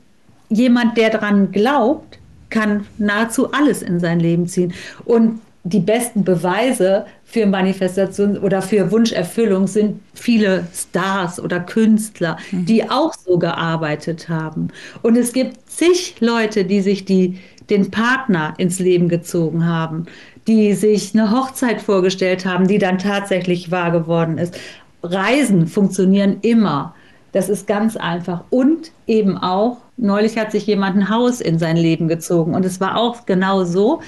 jemand, 0.50 0.98
der 0.98 1.10
daran 1.10 1.52
glaubt, 1.52 2.20
kann 2.50 2.86
nahezu 2.98 3.52
alles 3.52 3.82
in 3.82 4.00
sein 4.00 4.20
Leben 4.20 4.48
ziehen. 4.48 4.74
Und 5.06 5.40
die 5.64 5.80
besten 5.80 6.24
Beweise 6.24 7.06
für 7.24 7.48
Manifestation 7.48 8.38
oder 8.38 8.62
für 8.62 8.92
Wunscherfüllung 8.92 9.66
sind 9.68 10.00
viele 10.14 10.68
Stars 10.74 11.40
oder 11.40 11.60
Künstler, 11.60 12.38
mhm. 12.52 12.66
die 12.66 12.90
auch 12.90 13.14
so 13.14 13.40
gearbeitet 13.40 14.30
haben. 14.30 14.68
Und 15.02 15.18
es 15.18 15.34
gibt 15.34 15.70
zig 15.70 16.16
Leute, 16.20 16.66
die 16.66 16.82
sich 16.82 17.06
die, 17.06 17.40
den 17.70 17.90
Partner 17.90 18.54
ins 18.58 18.78
Leben 18.80 19.10
gezogen 19.10 19.66
haben, 19.66 20.06
die 20.48 20.74
sich 20.74 21.14
eine 21.14 21.32
Hochzeit 21.32 21.82
vorgestellt 21.82 22.46
haben, 22.46 22.68
die 22.68 22.78
dann 22.78 22.98
tatsächlich 22.98 23.72
wahr 23.72 23.92
geworden 23.92 24.38
ist. 24.38 24.58
Reisen 25.02 25.68
funktionieren 25.68 26.38
immer. 26.42 26.94
Das 27.32 27.50
ist 27.50 27.68
ganz 27.68 27.98
einfach. 27.98 28.44
Und 28.50 28.92
eben 29.08 29.38
auch, 29.38 29.78
neulich 29.98 30.38
hat 30.38 30.52
sich 30.52 30.68
jemand 30.68 30.98
ein 30.98 31.10
Haus 31.10 31.42
in 31.42 31.60
sein 31.60 31.78
Leben 31.78 32.08
gezogen. 32.08 32.54
Und 32.54 32.66
es 32.66 32.80
war 32.80 32.98
auch 32.98 33.26
genau 33.26 33.66
so. 33.66 34.02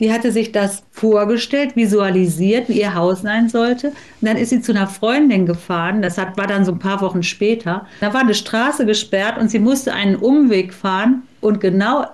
Die 0.00 0.12
hatte 0.12 0.32
sich 0.32 0.50
das 0.50 0.82
vorgestellt, 0.90 1.76
visualisiert, 1.76 2.68
wie 2.68 2.80
ihr 2.80 2.94
Haus 2.94 3.22
sein 3.22 3.48
sollte. 3.48 3.88
Und 3.88 4.28
dann 4.28 4.36
ist 4.36 4.50
sie 4.50 4.60
zu 4.60 4.72
einer 4.72 4.88
Freundin 4.88 5.46
gefahren. 5.46 6.02
Das 6.02 6.18
hat, 6.18 6.36
war 6.36 6.48
dann 6.48 6.64
so 6.64 6.72
ein 6.72 6.80
paar 6.80 7.00
Wochen 7.00 7.22
später. 7.22 7.86
Da 8.00 8.12
war 8.12 8.22
eine 8.22 8.34
Straße 8.34 8.86
gesperrt 8.86 9.38
und 9.38 9.50
sie 9.50 9.60
musste 9.60 9.92
einen 9.92 10.16
Umweg 10.16 10.74
fahren. 10.74 11.22
Und 11.40 11.60
genau 11.60 12.06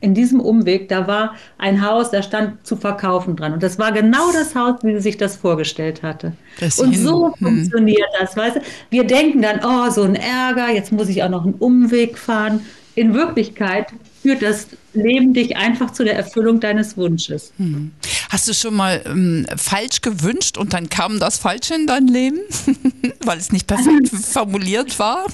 in 0.00 0.14
diesem 0.14 0.40
Umweg, 0.40 0.88
da 0.88 1.06
war 1.06 1.34
ein 1.58 1.84
Haus, 1.84 2.10
da 2.10 2.22
stand 2.22 2.64
zu 2.66 2.76
verkaufen 2.76 3.34
dran. 3.36 3.52
Und 3.52 3.62
das 3.62 3.78
war 3.78 3.92
genau 3.92 4.30
das 4.32 4.54
Haus, 4.54 4.76
wie 4.82 4.94
sie 4.94 5.00
sich 5.00 5.16
das 5.16 5.36
vorgestellt 5.36 6.02
hatte. 6.02 6.32
Das 6.60 6.78
und 6.78 6.96
so 6.96 7.34
hm. 7.38 7.46
funktioniert 7.46 8.08
das, 8.18 8.36
weißt 8.36 8.56
du? 8.56 8.60
Wir 8.90 9.04
denken 9.04 9.42
dann, 9.42 9.60
oh, 9.64 9.90
so 9.90 10.02
ein 10.02 10.14
Ärger, 10.14 10.70
jetzt 10.70 10.92
muss 10.92 11.08
ich 11.08 11.22
auch 11.22 11.28
noch 11.28 11.44
einen 11.44 11.54
Umweg 11.54 12.16
fahren. 12.16 12.64
In 12.94 13.14
Wirklichkeit 13.14 13.88
führt 14.22 14.42
das 14.42 14.68
Leben 14.92 15.34
dich 15.34 15.56
einfach 15.56 15.92
zu 15.92 16.04
der 16.04 16.16
Erfüllung 16.16 16.60
deines 16.60 16.96
Wunsches. 16.96 17.52
Hm. 17.56 17.92
Hast 18.30 18.48
du 18.48 18.54
schon 18.54 18.74
mal 18.74 19.02
ähm, 19.06 19.46
falsch 19.56 20.00
gewünscht 20.00 20.58
und 20.58 20.72
dann 20.74 20.88
kam 20.88 21.18
das 21.18 21.38
Falsche 21.38 21.74
in 21.74 21.86
dein 21.86 22.06
Leben, 22.06 22.40
weil 23.24 23.38
es 23.38 23.52
nicht 23.52 23.66
perfekt 23.66 24.08
formuliert 24.08 24.98
war? 24.98 25.26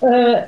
Äh, 0.00 0.42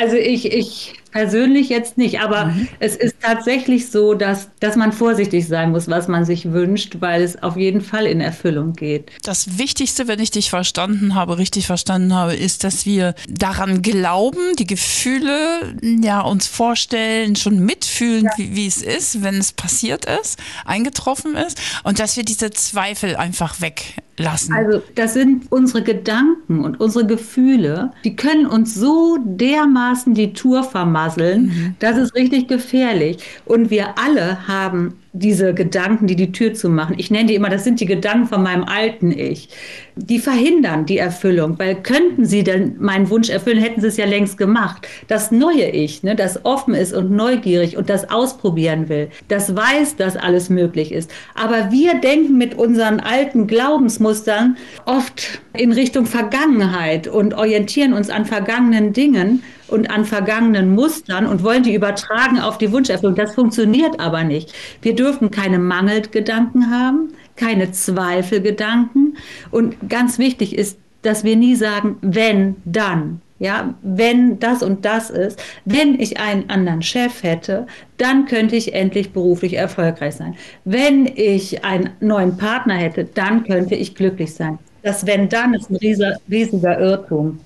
also 0.00 0.16
ich, 0.16 0.52
ich 0.52 1.01
persönlich 1.12 1.68
jetzt 1.68 1.98
nicht, 1.98 2.20
aber 2.20 2.46
mhm. 2.46 2.68
es 2.80 2.96
ist 2.96 3.16
tatsächlich 3.20 3.90
so, 3.90 4.14
dass, 4.14 4.48
dass 4.58 4.76
man 4.76 4.92
vorsichtig 4.92 5.46
sein 5.46 5.70
muss, 5.70 5.88
was 5.88 6.08
man 6.08 6.24
sich 6.24 6.52
wünscht, 6.52 6.96
weil 7.00 7.22
es 7.22 7.42
auf 7.42 7.56
jeden 7.56 7.82
Fall 7.82 8.06
in 8.06 8.20
Erfüllung 8.20 8.72
geht. 8.72 9.10
Das 9.22 9.58
Wichtigste, 9.58 10.08
wenn 10.08 10.18
ich 10.18 10.30
dich 10.30 10.50
verstanden 10.50 11.14
habe, 11.14 11.38
richtig 11.38 11.66
verstanden 11.66 12.14
habe, 12.14 12.34
ist, 12.34 12.64
dass 12.64 12.86
wir 12.86 13.14
daran 13.28 13.82
glauben, 13.82 14.56
die 14.58 14.66
Gefühle 14.66 15.76
ja 15.82 16.20
uns 16.22 16.46
vorstellen, 16.46 17.36
schon 17.36 17.64
mitfühlen, 17.64 18.24
ja. 18.24 18.30
wie, 18.38 18.56
wie 18.56 18.66
es 18.66 18.82
ist, 18.82 19.22
wenn 19.22 19.36
es 19.36 19.52
passiert 19.52 20.06
ist, 20.06 20.38
eingetroffen 20.64 21.36
ist 21.36 21.60
und 21.84 21.98
dass 21.98 22.16
wir 22.16 22.24
diese 22.24 22.50
Zweifel 22.50 23.16
einfach 23.16 23.60
weg 23.60 23.96
lassen. 24.18 24.52
Also 24.52 24.82
das 24.94 25.14
sind 25.14 25.50
unsere 25.50 25.82
Gedanken 25.82 26.64
und 26.64 26.80
unsere 26.80 27.06
Gefühle, 27.06 27.92
die 28.04 28.16
können 28.16 28.46
uns 28.46 28.74
so 28.74 29.18
dermaßen 29.24 30.14
die 30.14 30.32
Tour 30.32 30.64
vermasseln, 31.02 31.42
mhm. 31.44 31.74
das 31.78 31.96
ist 31.96 32.14
richtig 32.14 32.48
gefährlich. 32.48 33.18
Und 33.44 33.70
wir 33.70 33.98
alle 33.98 34.46
haben 34.46 34.94
diese 35.12 35.54
Gedanken, 35.54 36.06
die 36.06 36.16
die 36.16 36.32
Tür 36.32 36.54
zu 36.54 36.68
machen. 36.68 36.94
Ich 36.98 37.10
nenne 37.10 37.26
die 37.26 37.34
immer, 37.34 37.50
das 37.50 37.64
sind 37.64 37.80
die 37.80 37.86
Gedanken 37.86 38.26
von 38.28 38.42
meinem 38.42 38.64
alten 38.64 39.12
Ich. 39.12 39.48
Die 39.94 40.20
verhindern 40.20 40.86
die 40.86 40.96
Erfüllung, 40.96 41.58
weil 41.58 41.74
könnten 41.74 42.24
sie 42.24 42.42
denn 42.44 42.76
meinen 42.78 43.10
Wunsch 43.10 43.28
erfüllen, 43.28 43.58
hätten 43.58 43.82
sie 43.82 43.88
es 43.88 43.98
ja 43.98 44.06
längst 44.06 44.38
gemacht. 44.38 44.88
Das 45.06 45.30
neue 45.30 45.68
Ich, 45.68 46.02
ne, 46.02 46.16
das 46.16 46.46
offen 46.46 46.72
ist 46.72 46.94
und 46.94 47.10
neugierig 47.10 47.76
und 47.76 47.90
das 47.90 48.08
ausprobieren 48.08 48.88
will, 48.88 49.10
das 49.28 49.54
weiß, 49.54 49.96
dass 49.96 50.16
alles 50.16 50.48
möglich 50.48 50.92
ist. 50.92 51.10
Aber 51.34 51.70
wir 51.70 52.00
denken 52.00 52.38
mit 52.38 52.54
unseren 52.54 53.00
alten 53.00 53.46
Glaubensmustern 53.46 54.56
oft 54.86 55.42
in 55.52 55.72
Richtung 55.72 56.06
Vergangenheit 56.06 57.06
und 57.06 57.34
orientieren 57.34 57.92
uns 57.92 58.08
an 58.08 58.24
vergangenen 58.24 58.94
Dingen 58.94 59.42
und 59.68 59.90
an 59.90 60.04
vergangenen 60.04 60.74
Mustern 60.74 61.26
und 61.26 61.42
wollen 61.42 61.62
die 61.62 61.74
übertragen 61.74 62.38
auf 62.38 62.58
die 62.58 62.72
Wunscherfüllung. 62.72 63.16
Das 63.16 63.34
funktioniert 63.34 64.00
aber 64.00 64.22
nicht. 64.24 64.52
Wir 64.82 64.94
dürfen 64.94 65.30
keine 65.30 65.58
Mangelgedanken 65.58 66.70
haben, 66.70 67.12
keine 67.36 67.72
Zweifelgedanken. 67.72 69.16
Und 69.50 69.76
ganz 69.88 70.18
wichtig 70.18 70.56
ist, 70.56 70.78
dass 71.02 71.24
wir 71.24 71.36
nie 71.36 71.54
sagen, 71.54 71.96
wenn, 72.00 72.56
dann. 72.64 73.20
Ja, 73.38 73.74
wenn 73.82 74.38
das 74.38 74.62
und 74.62 74.84
das 74.84 75.10
ist, 75.10 75.42
wenn 75.64 75.98
ich 75.98 76.20
einen 76.20 76.48
anderen 76.48 76.80
Chef 76.80 77.24
hätte, 77.24 77.66
dann 77.98 78.26
könnte 78.26 78.54
ich 78.54 78.72
endlich 78.72 79.12
beruflich 79.12 79.54
erfolgreich 79.54 80.14
sein. 80.14 80.36
Wenn 80.64 81.06
ich 81.06 81.64
einen 81.64 81.90
neuen 81.98 82.36
Partner 82.36 82.74
hätte, 82.74 83.04
dann 83.04 83.42
könnte 83.42 83.74
ich 83.74 83.96
glücklich 83.96 84.32
sein. 84.32 84.60
Das 84.84 85.06
wenn 85.06 85.28
dann 85.28 85.54
ist 85.54 85.70
ein 85.70 85.76
riesiger, 85.76 86.18
riesiger 86.30 86.78
Irrtum. 86.78 87.40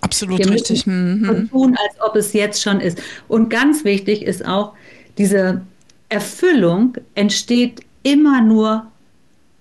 Absolut 0.00 0.40
Wir 0.40 0.50
richtig. 0.50 0.86
Mhm. 0.86 1.48
Tun, 1.50 1.76
als 1.86 2.00
ob 2.00 2.16
es 2.16 2.32
jetzt 2.32 2.60
schon 2.60 2.80
ist. 2.80 3.00
Und 3.28 3.48
ganz 3.48 3.84
wichtig 3.84 4.22
ist 4.22 4.44
auch, 4.44 4.72
diese 5.18 5.62
Erfüllung 6.08 6.96
entsteht 7.14 7.80
immer 8.02 8.40
nur 8.40 8.86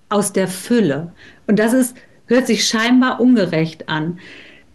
aus 0.09 0.33
der 0.33 0.47
Fülle. 0.47 1.11
Und 1.47 1.59
das 1.59 1.73
ist, 1.73 1.95
hört 2.27 2.47
sich 2.47 2.65
scheinbar 2.65 3.19
ungerecht 3.19 3.89
an. 3.89 4.19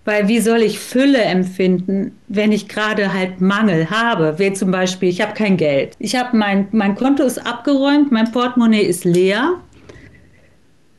Weil 0.04 0.26
wie 0.26 0.40
soll 0.40 0.62
ich 0.62 0.80
Fülle 0.80 1.22
empfinden, 1.22 2.18
wenn 2.26 2.50
ich 2.50 2.68
gerade 2.68 3.12
halt 3.12 3.40
Mangel 3.40 3.88
habe? 3.90 4.38
Wie 4.38 4.52
zum 4.52 4.72
Beispiel, 4.72 5.08
ich 5.08 5.20
habe 5.20 5.34
kein 5.34 5.56
Geld. 5.56 5.94
Ich 6.00 6.16
habe 6.16 6.36
mein, 6.36 6.66
mein 6.72 6.96
Konto 6.96 7.22
ist 7.22 7.38
abgeräumt, 7.38 8.10
mein 8.10 8.32
Portemonnaie 8.32 8.82
ist 8.82 9.04
leer. 9.04 9.60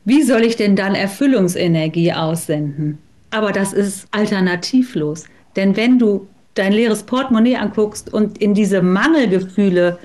Wie 0.05 0.23
soll 0.23 0.43
ich 0.43 0.55
denn 0.55 0.77
dann 0.77 0.95
Erfüllungsenergie 0.95 2.13
aussenden? 2.13 2.97
Aber 3.31 3.51
das 3.51 3.73
ist 3.73 4.07
alternativlos. 4.11 5.25
Denn 5.57 5.75
wenn 5.75 5.99
du 5.99 6.27
dein 6.53 6.71
leeres 6.71 7.03
Portemonnaie 7.03 7.57
anguckst 7.57 8.13
und 8.13 8.37
in 8.37 8.53
diese 8.53 8.81
Mangelgefühle 8.81 9.99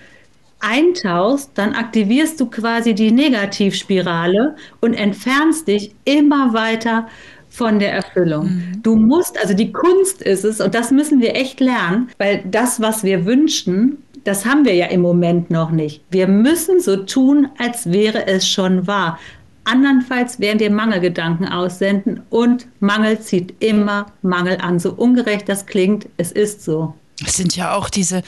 eintauchst, 0.60 1.52
dann 1.54 1.74
aktivierst 1.74 2.40
du 2.40 2.46
quasi 2.46 2.94
die 2.94 3.12
Negativspirale 3.12 4.56
und 4.80 4.94
entfernst 4.94 5.68
dich 5.68 5.94
immer 6.04 6.52
weiter 6.52 7.06
von 7.48 7.78
der 7.78 7.92
Erfüllung. 7.92 8.46
Mhm. 8.46 8.82
Du 8.82 8.96
musst, 8.96 9.40
also 9.40 9.54
die 9.54 9.72
Kunst 9.72 10.22
ist 10.22 10.44
es, 10.44 10.60
und 10.60 10.74
das 10.74 10.90
müssen 10.90 11.20
wir 11.20 11.34
echt 11.34 11.60
lernen, 11.60 12.08
weil 12.18 12.42
das, 12.48 12.80
was 12.80 13.04
wir 13.04 13.24
wünschen, 13.24 13.98
das 14.24 14.44
haben 14.44 14.64
wir 14.64 14.74
ja 14.74 14.86
im 14.86 15.00
Moment 15.00 15.50
noch 15.50 15.70
nicht. 15.70 16.02
Wir 16.10 16.28
müssen 16.28 16.80
so 16.80 16.96
tun, 16.96 17.48
als 17.58 17.90
wäre 17.90 18.26
es 18.26 18.46
schon 18.46 18.86
wahr. 18.86 19.18
Andernfalls 19.64 20.40
werden 20.40 20.60
wir 20.60 20.70
Mangelgedanken 20.70 21.46
aussenden 21.46 22.22
und 22.30 22.66
Mangel 22.80 23.20
zieht 23.20 23.54
immer 23.62 24.06
Mangel 24.22 24.58
an. 24.60 24.78
So 24.78 24.92
ungerecht 24.92 25.48
das 25.48 25.66
klingt, 25.66 26.08
es 26.16 26.32
ist 26.32 26.64
so. 26.64 26.94
Es 27.26 27.36
sind 27.36 27.56
ja 27.56 27.74
auch 27.74 27.90
diese 27.90 28.22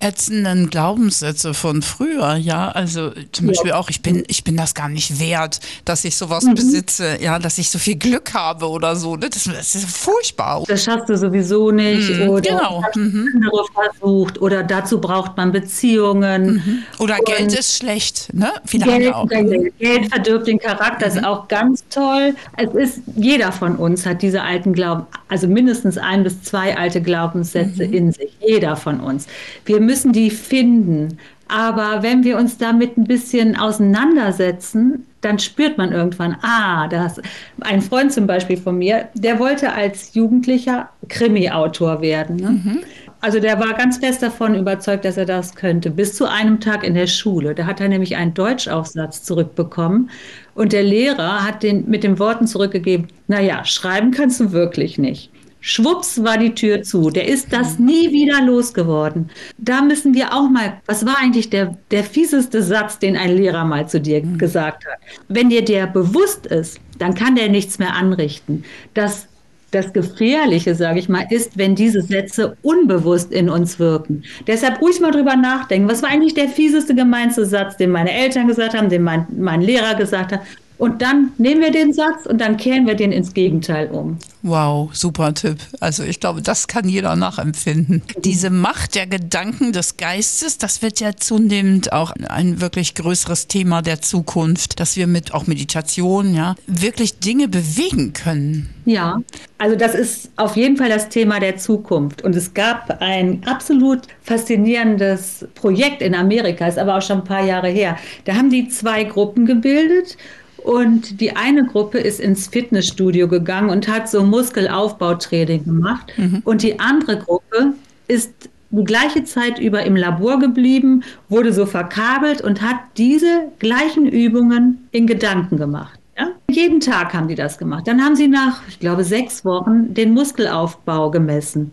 ätzenden 0.00 0.68
Glaubenssätze 0.68 1.54
von 1.54 1.82
früher, 1.82 2.34
ja. 2.34 2.68
Also 2.68 3.12
zum 3.30 3.46
Beispiel 3.46 3.72
auch, 3.72 3.90
ich 3.90 4.02
bin, 4.02 4.24
ich 4.26 4.42
bin 4.42 4.56
das 4.56 4.74
gar 4.74 4.88
nicht 4.88 5.20
wert, 5.20 5.60
dass 5.84 6.04
ich 6.04 6.16
sowas 6.16 6.44
mhm. 6.44 6.54
besitze, 6.54 7.18
ja, 7.22 7.38
dass 7.38 7.58
ich 7.58 7.70
so 7.70 7.78
viel 7.78 7.96
Glück 7.96 8.34
habe 8.34 8.68
oder 8.68 8.96
so. 8.96 9.14
Ne? 9.14 9.30
Das, 9.30 9.44
das 9.44 9.74
ist 9.76 9.96
furchtbar. 9.96 10.64
Das 10.66 10.82
schaffst 10.82 11.08
du 11.08 11.16
sowieso 11.16 11.70
nicht. 11.70 12.10
Mhm, 12.10 12.28
oder 12.28 12.50
genau. 12.50 12.82
Mhm. 12.96 13.28
andere 13.34 13.64
versucht. 13.72 14.40
Oder 14.40 14.64
dazu 14.64 15.00
braucht 15.00 15.36
man 15.36 15.52
Beziehungen. 15.52 16.54
Mhm. 16.54 16.82
Oder 16.98 17.18
Und 17.18 17.26
Geld 17.26 17.56
ist 17.56 17.76
schlecht, 17.76 18.34
ne? 18.34 18.52
Viele 18.64 18.86
Geld, 18.86 19.14
auch. 19.14 19.28
Geld, 19.28 20.08
verdirbt 20.08 20.48
den 20.48 20.58
Charakter, 20.58 21.06
ist 21.06 21.18
mhm. 21.18 21.24
auch 21.24 21.46
ganz 21.46 21.84
toll. 21.88 22.34
Es 22.56 22.74
ist, 22.74 23.00
jeder 23.14 23.52
von 23.52 23.76
uns 23.76 24.04
hat 24.04 24.22
diese 24.22 24.42
alten 24.42 24.72
Glauben, 24.72 25.06
also 25.28 25.46
mindestens 25.46 25.98
ein 25.98 26.24
bis 26.24 26.42
zwei 26.42 26.76
alte 26.76 27.00
Glaubenssätze 27.00 27.86
mhm. 27.86 27.92
in 27.92 28.12
sich. 28.12 28.23
Jeder 28.40 28.76
von 28.76 29.00
uns. 29.00 29.26
Wir 29.64 29.80
müssen 29.80 30.12
die 30.12 30.30
finden. 30.30 31.18
Aber 31.48 32.02
wenn 32.02 32.24
wir 32.24 32.38
uns 32.38 32.56
damit 32.56 32.96
ein 32.96 33.04
bisschen 33.04 33.56
auseinandersetzen, 33.56 35.06
dann 35.20 35.38
spürt 35.38 35.78
man 35.78 35.92
irgendwann, 35.92 36.36
ah, 36.42 36.88
das. 36.88 37.20
Ein 37.60 37.82
Freund 37.82 38.12
zum 38.12 38.26
Beispiel 38.26 38.56
von 38.56 38.78
mir, 38.78 39.08
der 39.14 39.38
wollte 39.38 39.72
als 39.72 40.14
Jugendlicher 40.14 40.88
Krimi-Autor 41.08 42.00
werden. 42.00 42.36
Ne? 42.36 42.50
Mhm. 42.50 42.78
Also 43.20 43.40
der 43.40 43.58
war 43.58 43.72
ganz 43.72 43.98
fest 43.98 44.22
davon 44.22 44.54
überzeugt, 44.54 45.06
dass 45.06 45.16
er 45.16 45.24
das 45.24 45.54
könnte, 45.54 45.90
bis 45.90 46.14
zu 46.14 46.28
einem 46.28 46.60
Tag 46.60 46.84
in 46.84 46.92
der 46.92 47.06
Schule. 47.06 47.54
Da 47.54 47.64
hat 47.64 47.80
er 47.80 47.88
nämlich 47.88 48.16
einen 48.16 48.34
Deutschaufsatz 48.34 49.22
zurückbekommen 49.22 50.10
und 50.54 50.74
der 50.74 50.82
Lehrer 50.82 51.42
hat 51.42 51.62
den 51.62 51.88
mit 51.88 52.04
den 52.04 52.18
Worten 52.18 52.46
zurückgegeben, 52.46 53.08
naja, 53.26 53.64
schreiben 53.64 54.10
kannst 54.10 54.40
du 54.40 54.52
wirklich 54.52 54.98
nicht. 54.98 55.30
Schwupps 55.66 56.22
war 56.22 56.36
die 56.36 56.54
Tür 56.54 56.82
zu. 56.82 57.08
Der 57.08 57.26
ist 57.26 57.50
das 57.50 57.78
nie 57.78 58.12
wieder 58.12 58.42
losgeworden. 58.42 59.30
Da 59.56 59.80
müssen 59.80 60.12
wir 60.12 60.34
auch 60.34 60.50
mal, 60.50 60.74
was 60.84 61.06
war 61.06 61.16
eigentlich 61.18 61.48
der, 61.48 61.78
der 61.90 62.04
fieseste 62.04 62.62
Satz, 62.62 62.98
den 62.98 63.16
ein 63.16 63.34
Lehrer 63.34 63.64
mal 63.64 63.88
zu 63.88 63.98
dir 63.98 64.22
mhm. 64.22 64.36
gesagt 64.36 64.84
hat? 64.84 64.98
Wenn 65.28 65.48
dir 65.48 65.64
der 65.64 65.86
bewusst 65.86 66.44
ist, 66.44 66.80
dann 66.98 67.14
kann 67.14 67.34
der 67.34 67.48
nichts 67.48 67.78
mehr 67.78 67.94
anrichten. 67.94 68.62
Das 68.92 69.26
das 69.70 69.92
Gefährliche, 69.92 70.76
sage 70.76 71.00
ich 71.00 71.08
mal, 71.08 71.26
ist, 71.30 71.58
wenn 71.58 71.74
diese 71.74 72.00
Sätze 72.00 72.56
unbewusst 72.62 73.32
in 73.32 73.48
uns 73.48 73.80
wirken. 73.80 74.22
Deshalb 74.46 74.80
ruhig 74.80 75.00
mal 75.00 75.10
drüber 75.10 75.34
nachdenken. 75.34 75.88
Was 75.88 76.00
war 76.00 76.10
eigentlich 76.10 76.34
der 76.34 76.48
fieseste, 76.48 76.94
gemeinste 76.94 77.44
Satz, 77.44 77.76
den 77.76 77.90
meine 77.90 78.12
Eltern 78.12 78.46
gesagt 78.46 78.76
haben, 78.76 78.88
den 78.88 79.02
mein, 79.02 79.26
mein 79.36 79.62
Lehrer 79.62 79.96
gesagt 79.96 80.30
hat? 80.30 80.42
Und 80.76 81.02
dann 81.02 81.30
nehmen 81.38 81.60
wir 81.60 81.70
den 81.70 81.92
Satz 81.92 82.26
und 82.26 82.40
dann 82.40 82.56
kehren 82.56 82.86
wir 82.86 82.94
den 82.94 83.12
ins 83.12 83.32
Gegenteil 83.32 83.88
um. 83.88 84.18
Wow, 84.42 84.90
super 84.92 85.32
Tipp. 85.32 85.58
Also 85.80 86.02
ich 86.02 86.18
glaube, 86.18 86.42
das 86.42 86.66
kann 86.66 86.88
jeder 86.88 87.14
nachempfinden. 87.14 88.02
Diese 88.24 88.50
Macht 88.50 88.96
der 88.96 89.06
Gedanken 89.06 89.72
des 89.72 89.96
Geistes, 89.96 90.58
das 90.58 90.82
wird 90.82 91.00
ja 91.00 91.16
zunehmend 91.16 91.92
auch 91.92 92.12
ein 92.28 92.60
wirklich 92.60 92.94
größeres 92.94 93.46
Thema 93.46 93.82
der 93.82 94.02
Zukunft, 94.02 94.80
dass 94.80 94.96
wir 94.96 95.06
mit 95.06 95.32
auch 95.32 95.46
Meditation, 95.46 96.34
ja, 96.34 96.56
wirklich 96.66 97.20
Dinge 97.20 97.48
bewegen 97.48 98.12
können. 98.12 98.68
Ja, 98.84 99.22
also 99.58 99.76
das 99.76 99.94
ist 99.94 100.30
auf 100.36 100.56
jeden 100.56 100.76
Fall 100.76 100.90
das 100.90 101.08
Thema 101.08 101.40
der 101.40 101.56
Zukunft. 101.56 102.22
Und 102.22 102.34
es 102.36 102.52
gab 102.52 103.00
ein 103.00 103.42
absolut 103.46 104.02
faszinierendes 104.22 105.46
Projekt 105.54 106.02
in 106.02 106.14
Amerika, 106.14 106.66
ist 106.66 106.78
aber 106.78 106.98
auch 106.98 107.02
schon 107.02 107.18
ein 107.18 107.24
paar 107.24 107.44
Jahre 107.44 107.68
her. 107.68 107.96
Da 108.24 108.34
haben 108.34 108.50
die 108.50 108.68
zwei 108.68 109.04
Gruppen 109.04 109.46
gebildet 109.46 110.18
und 110.64 111.20
die 111.20 111.36
eine 111.36 111.66
Gruppe 111.66 111.98
ist 111.98 112.20
ins 112.20 112.46
Fitnessstudio 112.48 113.28
gegangen 113.28 113.68
und 113.68 113.86
hat 113.86 114.08
so 114.08 114.24
Muskelaufbautraining 114.24 115.64
gemacht. 115.64 116.12
Mhm. 116.16 116.40
Und 116.44 116.62
die 116.62 116.80
andere 116.80 117.18
Gruppe 117.18 117.74
ist 118.08 118.32
die 118.70 118.84
gleiche 118.84 119.24
Zeit 119.24 119.58
über 119.58 119.84
im 119.84 119.94
Labor 119.94 120.38
geblieben, 120.38 121.04
wurde 121.28 121.52
so 121.52 121.66
verkabelt 121.66 122.40
und 122.40 122.62
hat 122.62 122.76
diese 122.96 123.52
gleichen 123.58 124.06
Übungen 124.06 124.88
in 124.90 125.06
Gedanken 125.06 125.58
gemacht. 125.58 126.00
Ja? 126.16 126.28
Jeden 126.50 126.80
Tag 126.80 127.12
haben 127.12 127.28
die 127.28 127.34
das 127.34 127.58
gemacht. 127.58 127.86
Dann 127.86 128.02
haben 128.02 128.16
sie 128.16 128.26
nach, 128.26 128.62
ich 128.66 128.80
glaube, 128.80 129.04
sechs 129.04 129.44
Wochen 129.44 129.92
den 129.92 130.14
Muskelaufbau 130.14 131.10
gemessen. 131.10 131.72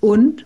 Und 0.00 0.44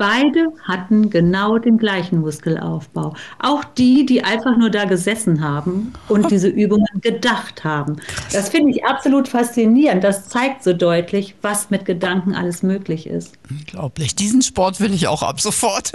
Beide 0.00 0.46
hatten 0.62 1.10
genau 1.10 1.58
den 1.58 1.76
gleichen 1.76 2.20
Muskelaufbau. 2.20 3.12
Auch 3.38 3.64
die, 3.64 4.06
die 4.06 4.24
einfach 4.24 4.56
nur 4.56 4.70
da 4.70 4.86
gesessen 4.86 5.44
haben 5.44 5.92
und 6.08 6.30
diese 6.30 6.48
Übungen 6.64 7.02
gedacht 7.02 7.64
haben. 7.64 7.96
Das 8.32 8.48
finde 8.48 8.70
ich 8.70 8.86
absolut 8.86 9.28
faszinierend. 9.28 10.02
Das 10.02 10.26
zeigt 10.30 10.64
so 10.64 10.72
deutlich, 10.72 11.34
was 11.42 11.68
mit 11.68 11.84
Gedanken 11.84 12.34
alles 12.34 12.62
möglich 12.62 13.06
ist. 13.06 13.34
Unglaublich. 13.50 14.14
Diesen 14.14 14.40
Sport 14.40 14.80
will 14.80 14.94
ich 14.94 15.06
auch 15.06 15.22
ab 15.22 15.38
sofort. 15.38 15.92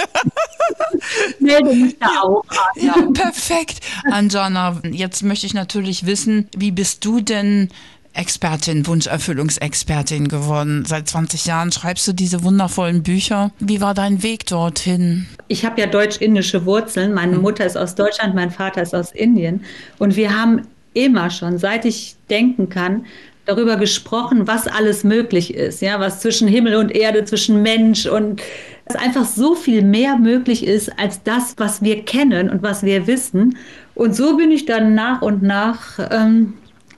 Melde 1.40 1.74
mich 1.74 1.98
da 1.98 2.22
auch. 2.22 2.46
Ja, 2.76 2.94
perfekt. 3.12 3.80
Anjana, 4.12 4.82
jetzt 4.84 5.24
möchte 5.24 5.48
ich 5.48 5.56
natürlich 5.56 6.06
wissen, 6.06 6.48
wie 6.56 6.70
bist 6.70 7.04
du 7.06 7.22
denn 7.22 7.70
Expertin, 8.16 8.88
Wunscherfüllungsexpertin 8.88 10.28
geworden. 10.28 10.86
Seit 10.86 11.08
20 11.10 11.46
Jahren 11.46 11.72
schreibst 11.72 12.08
du 12.08 12.14
diese 12.14 12.44
wundervollen 12.44 13.04
Bücher. 13.04 13.52
Wie 13.60 13.82
war 13.82 13.94
dein 13.94 14.24
Weg 14.24 14.46
dorthin? 14.46 15.28
Ich 15.48 15.66
habe 15.66 15.80
ja 15.82 15.88
deutsch-indische 15.88 16.66
Wurzeln. 16.66 17.14
Meine 17.14 17.38
mhm. 17.38 17.42
Mutter 17.42 17.66
ist 17.66 17.78
aus 17.78 17.96
Deutschland, 17.96 18.36
mein 18.36 18.52
Vater 18.52 18.82
ist 18.82 18.96
aus 18.96 19.12
Indien. 19.12 19.62
Und 20.00 20.16
wir 20.16 20.38
haben 20.38 20.62
immer 20.94 21.30
schon, 21.30 21.58
seit 21.58 21.86
ich 21.86 22.16
denken 22.30 22.70
kann, 22.70 23.06
darüber 23.46 23.76
gesprochen, 23.76 24.48
was 24.48 24.68
alles 24.68 25.04
möglich 25.04 25.54
ist, 25.54 25.82
ja, 25.82 26.00
was 26.00 26.20
zwischen 26.20 26.48
Himmel 26.48 26.76
und 26.76 26.96
Erde, 26.96 27.26
zwischen 27.26 27.62
Mensch 27.62 28.06
und 28.08 28.42
dass 28.88 28.96
einfach 28.96 29.26
so 29.26 29.56
viel 29.56 29.82
mehr 29.82 30.18
möglich 30.18 30.66
ist 30.66 30.98
als 31.00 31.24
das, 31.24 31.56
was 31.58 31.82
wir 31.82 32.04
kennen 32.04 32.50
und 32.50 32.64
was 32.64 32.84
wir 32.84 33.08
wissen. 33.08 33.58
Und 33.94 34.16
so 34.16 34.38
bin 34.38 34.52
ich 34.52 34.66
dann 34.66 34.94
nach 34.94 35.22
und 35.22 35.42
nach 35.42 36.00
ähm, 36.12 36.54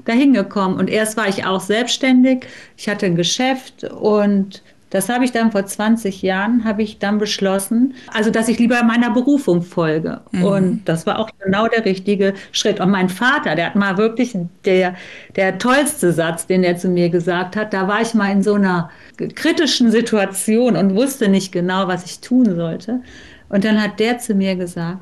dahin 0.08 0.34
gekommen. 0.34 0.78
Und 0.78 0.90
erst 0.90 1.18
war 1.18 1.28
ich 1.28 1.46
auch 1.46 1.62
selbstständig. 1.62 2.46
Ich 2.78 2.90
hatte 2.90 3.06
ein 3.06 3.16
Geschäft 3.16 3.84
und 3.84 4.62
das 4.90 5.10
habe 5.10 5.26
ich 5.26 5.34
dann 5.34 5.52
vor 5.52 5.66
20 5.66 6.22
Jahren, 6.22 6.64
habe 6.64 6.82
ich 6.82 6.98
dann 6.98 7.18
beschlossen, 7.18 7.94
also 8.14 8.30
dass 8.30 8.48
ich 8.48 8.58
lieber 8.58 8.84
meiner 8.84 9.10
Berufung 9.10 9.62
folge. 9.62 10.22
Mhm. 10.32 10.44
Und 10.44 10.86
das 10.86 11.06
war 11.06 11.20
auch 11.20 11.30
genau 11.44 11.68
der 11.68 11.84
richtige 11.84 12.34
Schritt. 12.54 12.80
Und 12.80 12.92
mein 12.92 13.10
Vater, 13.10 13.56
der 13.56 13.66
hat 13.66 13.76
mal 13.76 13.98
wirklich 13.98 14.38
der, 14.64 14.96
der 15.36 15.58
tollste 15.58 16.14
Satz, 16.14 16.48
den 16.48 16.64
er 16.64 16.78
zu 16.78 16.88
mir 16.88 17.10
gesagt 17.10 17.58
hat, 17.58 17.74
da 17.74 17.88
war 17.90 18.02
ich 18.02 18.14
mal 18.14 18.32
in 18.32 18.44
so 18.44 18.54
einer 18.54 18.90
kritischen 19.36 19.92
Situation 19.92 20.78
und 20.78 20.96
wusste 20.96 21.28
nicht 21.28 21.52
genau, 21.52 21.90
was 21.90 22.06
ich 22.06 22.22
tun 22.22 22.56
sollte. 22.56 23.02
Und 23.50 23.66
dann 23.66 23.82
hat 23.82 24.00
der 24.00 24.20
zu 24.20 24.36
mir 24.36 24.56
gesagt, 24.56 25.00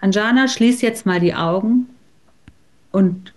Anjana, 0.00 0.48
schließ 0.48 0.80
jetzt 0.82 1.06
mal 1.06 1.20
die 1.20 1.34
Augen 1.34 1.86
und 2.90 3.32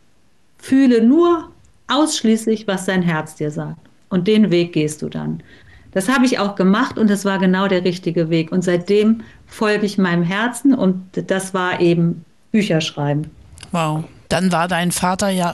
Fühle 0.66 1.06
nur 1.06 1.52
ausschließlich, 1.88 2.66
was 2.66 2.86
dein 2.86 3.04
Herz 3.04 3.36
dir 3.36 3.52
sagt. 3.52 3.78
Und 4.10 4.28
den 4.28 4.50
Weg 4.50 4.74
gehst 4.74 5.04
du 5.04 5.10
dann. 5.10 5.44
Das 5.92 6.10
habe 6.10 6.26
ich 6.26 6.40
auch 6.40 6.56
gemacht 6.56 6.98
und 6.98 7.08
das 7.08 7.24
war 7.24 7.38
genau 7.38 7.68
der 7.68 7.84
richtige 7.84 8.32
Weg. 8.32 8.52
Und 8.52 8.64
seitdem 8.64 9.22
folge 9.46 9.86
ich 9.86 10.00
meinem 10.00 10.24
Herzen 10.24 10.74
und 10.74 11.04
das 11.28 11.54
war 11.54 11.82
eben 11.82 12.26
Bücher 12.52 12.82
schreiben. 12.82 13.30
Wow. 13.74 14.06
Dann 14.30 14.52
war 14.52 14.68
dein 14.68 14.92
Vater 14.92 15.30
ja, 15.30 15.54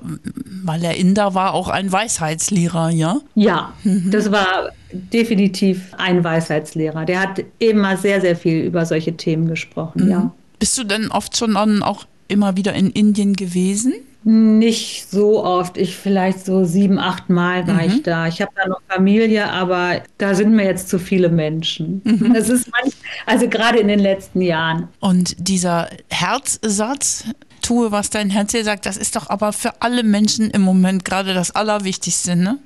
weil 0.63 0.81
er 0.81 0.95
Inder 0.95 1.33
war, 1.33 1.55
auch 1.55 1.67
ein 1.67 1.91
Weisheitslehrer, 1.91 2.89
ja? 2.91 3.19
Ja, 3.35 3.73
mhm. 3.83 4.11
das 4.11 4.31
war 4.31 4.69
definitiv 4.91 5.93
ein 5.97 6.23
Weisheitslehrer. 6.23 7.03
Der 7.03 7.19
hat 7.19 7.43
immer 7.59 7.97
sehr, 7.97 8.21
sehr 8.21 8.37
viel 8.37 8.63
über 8.63 8.85
solche 8.85 9.17
Themen 9.17 9.49
gesprochen, 9.49 10.05
mhm. 10.05 10.09
ja. 10.09 10.31
Bist 10.57 10.77
du 10.77 10.85
denn 10.85 11.11
oft 11.11 11.35
schon 11.35 11.57
auch 11.83 12.05
immer 12.29 12.55
wieder 12.55 12.73
in 12.73 12.91
Indien 12.91 13.33
gewesen? 13.33 13.93
Nicht 14.23 15.09
so 15.09 15.43
oft. 15.43 15.77
Ich 15.77 15.95
vielleicht 15.95 16.45
so 16.45 16.63
sieben, 16.63 16.99
acht 16.99 17.29
Mal 17.29 17.67
war 17.67 17.75
mhm. 17.75 17.79
ich 17.81 18.03
da. 18.03 18.27
Ich 18.27 18.41
habe 18.41 18.51
da 18.55 18.67
noch 18.67 18.81
Familie, 18.87 19.49
aber 19.51 20.01
da 20.19 20.35
sind 20.35 20.53
mir 20.53 20.65
jetzt 20.65 20.89
zu 20.89 20.99
viele 20.99 21.29
Menschen. 21.29 22.01
Mhm. 22.03 22.33
Das 22.33 22.49
ist 22.49 22.69
manch, 22.71 22.93
also 23.25 23.49
gerade 23.49 23.79
in 23.79 23.87
den 23.87 23.99
letzten 23.99 24.41
Jahren. 24.41 24.89
Und 24.99 25.35
dieser 25.39 25.89
Herzsatz, 26.09 27.25
tue, 27.61 27.91
was 27.91 28.09
dein 28.09 28.29
Herz 28.29 28.51
dir 28.51 28.63
sagt, 28.63 28.85
das 28.85 28.97
ist 28.97 29.15
doch 29.15 29.29
aber 29.29 29.53
für 29.53 29.81
alle 29.81 30.03
Menschen 30.03 30.51
im 30.51 30.61
Moment 30.61 31.05
gerade 31.05 31.33
das 31.33 31.51
Allerwichtigste, 31.51 32.35
ne? 32.35 32.59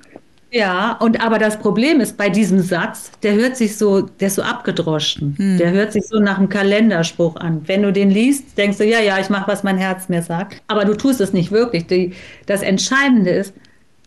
Ja, 0.52 0.92
und 1.00 1.20
aber 1.20 1.38
das 1.38 1.58
Problem 1.58 2.00
ist 2.00 2.16
bei 2.16 2.30
diesem 2.30 2.60
Satz, 2.60 3.10
der 3.22 3.34
hört 3.34 3.56
sich 3.56 3.76
so, 3.76 4.02
der 4.02 4.28
ist 4.28 4.36
so 4.36 4.42
abgedroschen. 4.42 5.34
Hm. 5.36 5.58
Der 5.58 5.72
hört 5.72 5.92
sich 5.92 6.06
so 6.06 6.20
nach 6.20 6.38
einem 6.38 6.48
Kalenderspruch 6.48 7.36
an. 7.36 7.62
Wenn 7.66 7.82
du 7.82 7.92
den 7.92 8.10
liest, 8.10 8.56
denkst 8.56 8.78
du, 8.78 8.84
ja, 8.84 9.00
ja, 9.00 9.18
ich 9.18 9.28
mache, 9.28 9.48
was 9.48 9.64
mein 9.64 9.76
Herz 9.76 10.08
mir 10.08 10.22
sagt. 10.22 10.62
Aber 10.68 10.84
du 10.84 10.94
tust 10.94 11.20
es 11.20 11.32
nicht 11.32 11.50
wirklich. 11.50 11.86
Die, 11.86 12.12
das 12.46 12.62
Entscheidende 12.62 13.30
ist, 13.30 13.54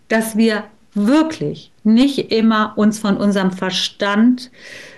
dass 0.08 0.38
wir 0.38 0.64
wirklich 0.94 1.72
nicht 1.84 2.32
immer 2.32 2.74
uns 2.78 3.00
von 3.00 3.18
unserem 3.18 3.52
Verstand 3.52 4.50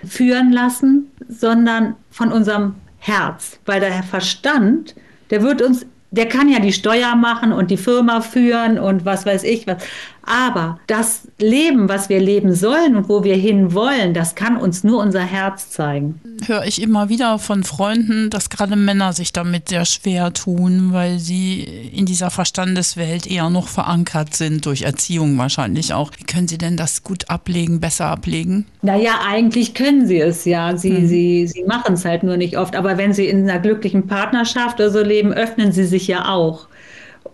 führen 0.06 0.52
lassen, 0.52 1.10
sondern 1.28 1.96
von 2.10 2.32
unserem 2.32 2.76
Herz. 2.98 3.58
Weil 3.66 3.80
der 3.80 4.02
Verstand, 4.04 4.94
der 5.30 5.42
wird 5.42 5.60
uns 5.60 5.86
der 6.12 6.28
kann 6.28 6.50
ja 6.50 6.60
die 6.60 6.74
Steuer 6.74 7.16
machen 7.16 7.52
und 7.52 7.70
die 7.70 7.78
Firma 7.78 8.20
führen 8.20 8.78
und 8.78 9.04
was 9.06 9.24
weiß 9.24 9.44
ich 9.44 9.66
was. 9.66 9.82
Aber 10.24 10.78
das 10.86 11.28
Leben, 11.38 11.88
was 11.88 12.08
wir 12.08 12.20
leben 12.20 12.54
sollen 12.54 12.96
und 12.96 13.08
wo 13.08 13.24
wir 13.24 13.34
hin 13.34 13.74
wollen, 13.74 14.14
das 14.14 14.34
kann 14.36 14.56
uns 14.56 14.84
nur 14.84 15.00
unser 15.00 15.22
Herz 15.22 15.70
zeigen. 15.70 16.20
Höre 16.46 16.64
ich 16.64 16.80
immer 16.80 17.08
wieder 17.08 17.38
von 17.38 17.64
Freunden, 17.64 18.30
dass 18.30 18.48
gerade 18.48 18.76
Männer 18.76 19.12
sich 19.12 19.32
damit 19.32 19.68
sehr 19.68 19.84
schwer 19.84 20.32
tun, 20.32 20.92
weil 20.92 21.18
sie 21.18 21.62
in 21.62 22.06
dieser 22.06 22.30
Verstandeswelt 22.30 23.26
eher 23.26 23.50
noch 23.50 23.66
verankert 23.66 24.34
sind, 24.34 24.64
durch 24.66 24.82
Erziehung 24.82 25.36
wahrscheinlich 25.38 25.92
auch. 25.92 26.12
Wie 26.16 26.24
können 26.24 26.46
sie 26.46 26.58
denn 26.58 26.76
das 26.76 27.02
gut 27.02 27.28
ablegen, 27.28 27.80
besser 27.80 28.06
ablegen? 28.06 28.66
Naja, 28.82 29.20
eigentlich 29.28 29.74
können 29.74 30.06
sie 30.06 30.20
es 30.20 30.44
ja. 30.44 30.76
Sie, 30.76 30.96
hm. 30.98 31.06
sie, 31.08 31.46
sie 31.48 31.64
machen 31.64 31.94
es 31.94 32.04
halt 32.04 32.22
nur 32.22 32.36
nicht 32.36 32.56
oft. 32.56 32.76
Aber 32.76 32.96
wenn 32.96 33.12
sie 33.12 33.26
in 33.26 33.48
einer 33.48 33.58
glücklichen 33.58 34.06
Partnerschaft 34.06 34.78
oder 34.78 34.90
so 34.90 35.02
leben, 35.02 35.32
öffnen 35.32 35.72
sie 35.72 35.84
sich 35.84 36.06
ja 36.06 36.28
auch. 36.28 36.68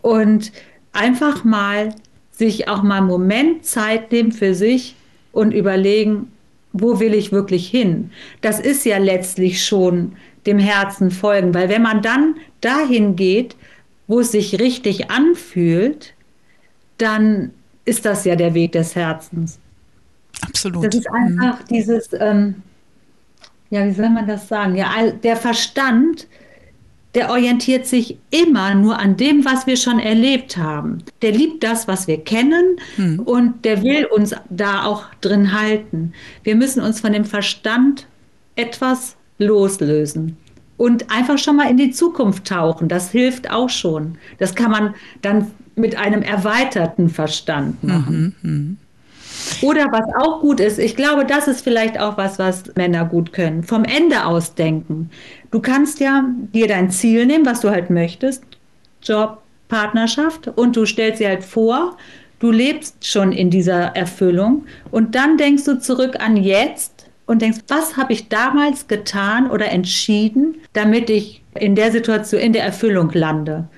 Und 0.01 0.53
einfach 0.93 1.45
mal 1.45 1.91
sich 2.39 2.69
auch 2.69 2.83
mal 2.83 2.99
einen 2.99 3.09
Moment 3.09 3.65
Zeit 3.65 4.13
nehmen 4.13 4.31
für 4.31 4.55
sich 4.55 4.95
und 5.33 5.53
überlegen, 5.53 6.31
wo 6.73 7.01
will 7.01 7.15
ich 7.15 7.33
wirklich 7.33 7.69
hin? 7.69 8.11
Das 8.41 8.61
ist 8.61 8.85
ja 8.85 8.99
letztlich 8.99 9.65
schon 9.65 10.13
dem 10.47 10.59
Herzen 10.59 11.11
folgen, 11.11 11.53
weil 11.53 11.69
wenn 11.69 11.83
man 11.83 12.01
dann 12.01 12.37
dahin 12.61 13.17
geht, 13.17 13.57
wo 14.07 14.21
es 14.21 14.31
sich 14.33 14.61
richtig 14.61 15.11
anfühlt, 15.11 16.15
dann 16.99 17.51
ist 17.85 18.05
das 18.05 18.25
ja 18.25 18.37
der 18.37 18.55
Weg 18.55 18.73
des 18.73 18.95
Herzens. 18.95 19.59
Absolut. 20.43 20.87
Das 20.87 20.95
ist 20.95 21.11
einfach 21.11 21.61
mhm. 21.61 21.65
dieses, 21.69 22.11
ähm, 22.13 22.63
ja, 23.71 23.85
wie 23.85 23.93
soll 23.93 24.11
man 24.11 24.27
das 24.27 24.47
sagen? 24.47 24.77
Ja, 24.77 25.11
der 25.11 25.37
Verstand 25.37 26.29
der 27.15 27.31
orientiert 27.31 27.87
sich 27.87 28.19
immer 28.31 28.75
nur 28.75 28.99
an 28.99 29.17
dem, 29.17 29.45
was 29.45 29.67
wir 29.67 29.77
schon 29.77 29.99
erlebt 29.99 30.57
haben. 30.57 30.99
Der 31.23 31.33
liebt 31.33 31.65
das, 31.65 31.89
was 31.89 32.07
wir 32.07 32.23
kennen 32.23 32.77
hm. 32.97 33.21
und 33.21 33.65
der 33.65 33.83
will 33.83 34.05
uns 34.07 34.35
da 34.51 34.85
auch 34.85 35.05
drin 35.21 35.59
halten. 35.59 36.13
Wir 36.43 36.55
müssen 36.55 36.83
uns 36.83 37.01
von 37.01 37.13
dem 37.13 37.25
Verstand 37.25 38.07
etwas 38.57 39.17
loslösen 39.39 40.37
und 40.77 41.11
einfach 41.11 41.39
schon 41.39 41.57
mal 41.57 41.71
in 41.71 41.77
die 41.77 41.91
Zukunft 41.91 42.47
tauchen. 42.47 42.89
Das 42.89 43.11
hilft 43.11 43.51
auch 43.51 43.71
schon. 43.71 44.19
Das 44.39 44.55
kann 44.55 44.71
man 44.71 44.95
dann 45.23 45.51
mit 45.77 45.97
einem 45.97 46.23
erweiterten 46.23 47.09
Verstand 47.09 47.83
machen. 47.83 48.35
Mhm, 48.43 48.51
mh. 48.51 48.77
Oder 49.63 49.87
was 49.91 50.05
auch 50.21 50.41
gut 50.41 50.61
ist, 50.61 50.79
ich 50.79 50.97
glaube, 50.97 51.25
das 51.25 51.49
ist 51.49 51.63
vielleicht 51.63 51.99
auch 51.99 52.17
was, 52.17 52.39
was 52.39 52.65
Männer 52.77 53.05
gut 53.05 53.33
können. 53.33 53.63
Vom 53.63 53.85
Ende 53.85 54.25
aus 54.25 54.55
denken. 54.55 55.11
Du 55.51 55.61
kannst 55.61 56.01
ja 56.01 56.25
dir 56.53 56.69
dein 56.69 56.91
Ziel 56.91 57.27
nehmen, 57.27 57.47
was 57.47 57.61
du 57.61 57.71
halt 57.71 57.91
möchtest, 57.91 58.43
Job, 59.03 59.41
Partnerschaft, 59.69 60.49
und 60.49 60.77
du 60.77 60.85
stellst 60.85 61.21
dir 61.21 61.29
halt 61.29 61.45
vor, 61.45 61.97
du 62.39 62.51
lebst 62.51 63.07
schon 63.07 63.33
in 63.33 63.51
dieser 63.51 63.97
Erfüllung. 63.97 64.67
Und 64.91 65.15
dann 65.15 65.37
denkst 65.37 65.65
du 65.65 65.81
zurück 65.81 66.17
an 66.21 66.37
jetzt 66.37 67.07
und 67.27 67.43
denkst, 67.43 67.61
was 67.69 67.97
habe 67.97 68.13
ich 68.13 68.29
damals 68.29 68.89
getan 68.89 69.51
oder 69.51 69.71
entschieden, 69.71 70.57
damit 70.73 71.11
ich 71.11 71.43
in 71.55 71.75
der 71.75 71.93
Situation, 71.93 72.41
in 72.41 72.53
der 72.53 72.65
Erfüllung 72.65 73.11
lande. 73.13 73.69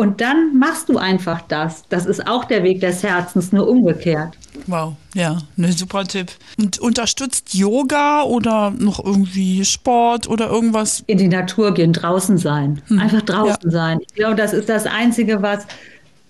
Und 0.00 0.22
dann 0.22 0.58
machst 0.58 0.88
du 0.88 0.96
einfach 0.96 1.42
das. 1.42 1.84
Das 1.90 2.06
ist 2.06 2.26
auch 2.26 2.46
der 2.46 2.62
Weg 2.62 2.80
des 2.80 3.02
Herzens, 3.02 3.52
nur 3.52 3.68
umgekehrt. 3.68 4.34
Wow, 4.66 4.94
ja, 5.12 5.36
ne 5.56 5.72
super 5.72 6.04
Tipp. 6.04 6.32
Und 6.58 6.78
unterstützt 6.78 7.52
Yoga 7.52 8.22
oder 8.22 8.70
noch 8.70 9.04
irgendwie 9.04 9.62
Sport 9.62 10.26
oder 10.26 10.48
irgendwas? 10.48 11.04
In 11.06 11.18
die 11.18 11.28
Natur 11.28 11.74
gehen, 11.74 11.92
draußen 11.92 12.38
sein. 12.38 12.80
Hm. 12.86 12.98
Einfach 12.98 13.20
draußen 13.20 13.64
ja. 13.64 13.70
sein. 13.70 13.98
Ich 14.00 14.14
glaube, 14.14 14.36
das 14.36 14.54
ist 14.54 14.70
das 14.70 14.86
Einzige, 14.86 15.42
was, 15.42 15.66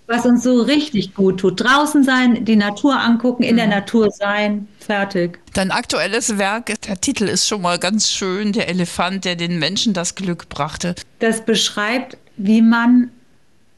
was 0.05 0.25
uns 0.25 0.43
so 0.43 0.63
richtig 0.63 1.15
gut 1.15 1.39
tut. 1.39 1.61
Draußen 1.63 2.03
sein, 2.03 2.43
die 2.43 2.57
Natur 2.57 2.99
angucken, 2.99 3.43
in 3.43 3.51
hm. 3.51 3.55
der 3.55 3.67
Natur 3.67 4.11
sein, 4.11 4.67
fertig. 4.79 5.39
Dein 5.53 5.71
aktuelles 5.71 6.37
Werk, 6.37 6.73
der 6.81 6.99
Titel 6.99 7.23
ist 7.23 7.47
schon 7.47 7.61
mal 7.61 7.79
ganz 7.79 8.11
schön, 8.11 8.51
der 8.51 8.67
Elefant, 8.67 9.23
der 9.23 9.37
den 9.37 9.59
Menschen 9.59 9.93
das 9.93 10.15
Glück 10.15 10.49
brachte. 10.49 10.93
Das 11.19 11.45
beschreibt, 11.45 12.17
wie 12.35 12.61
man 12.61 13.11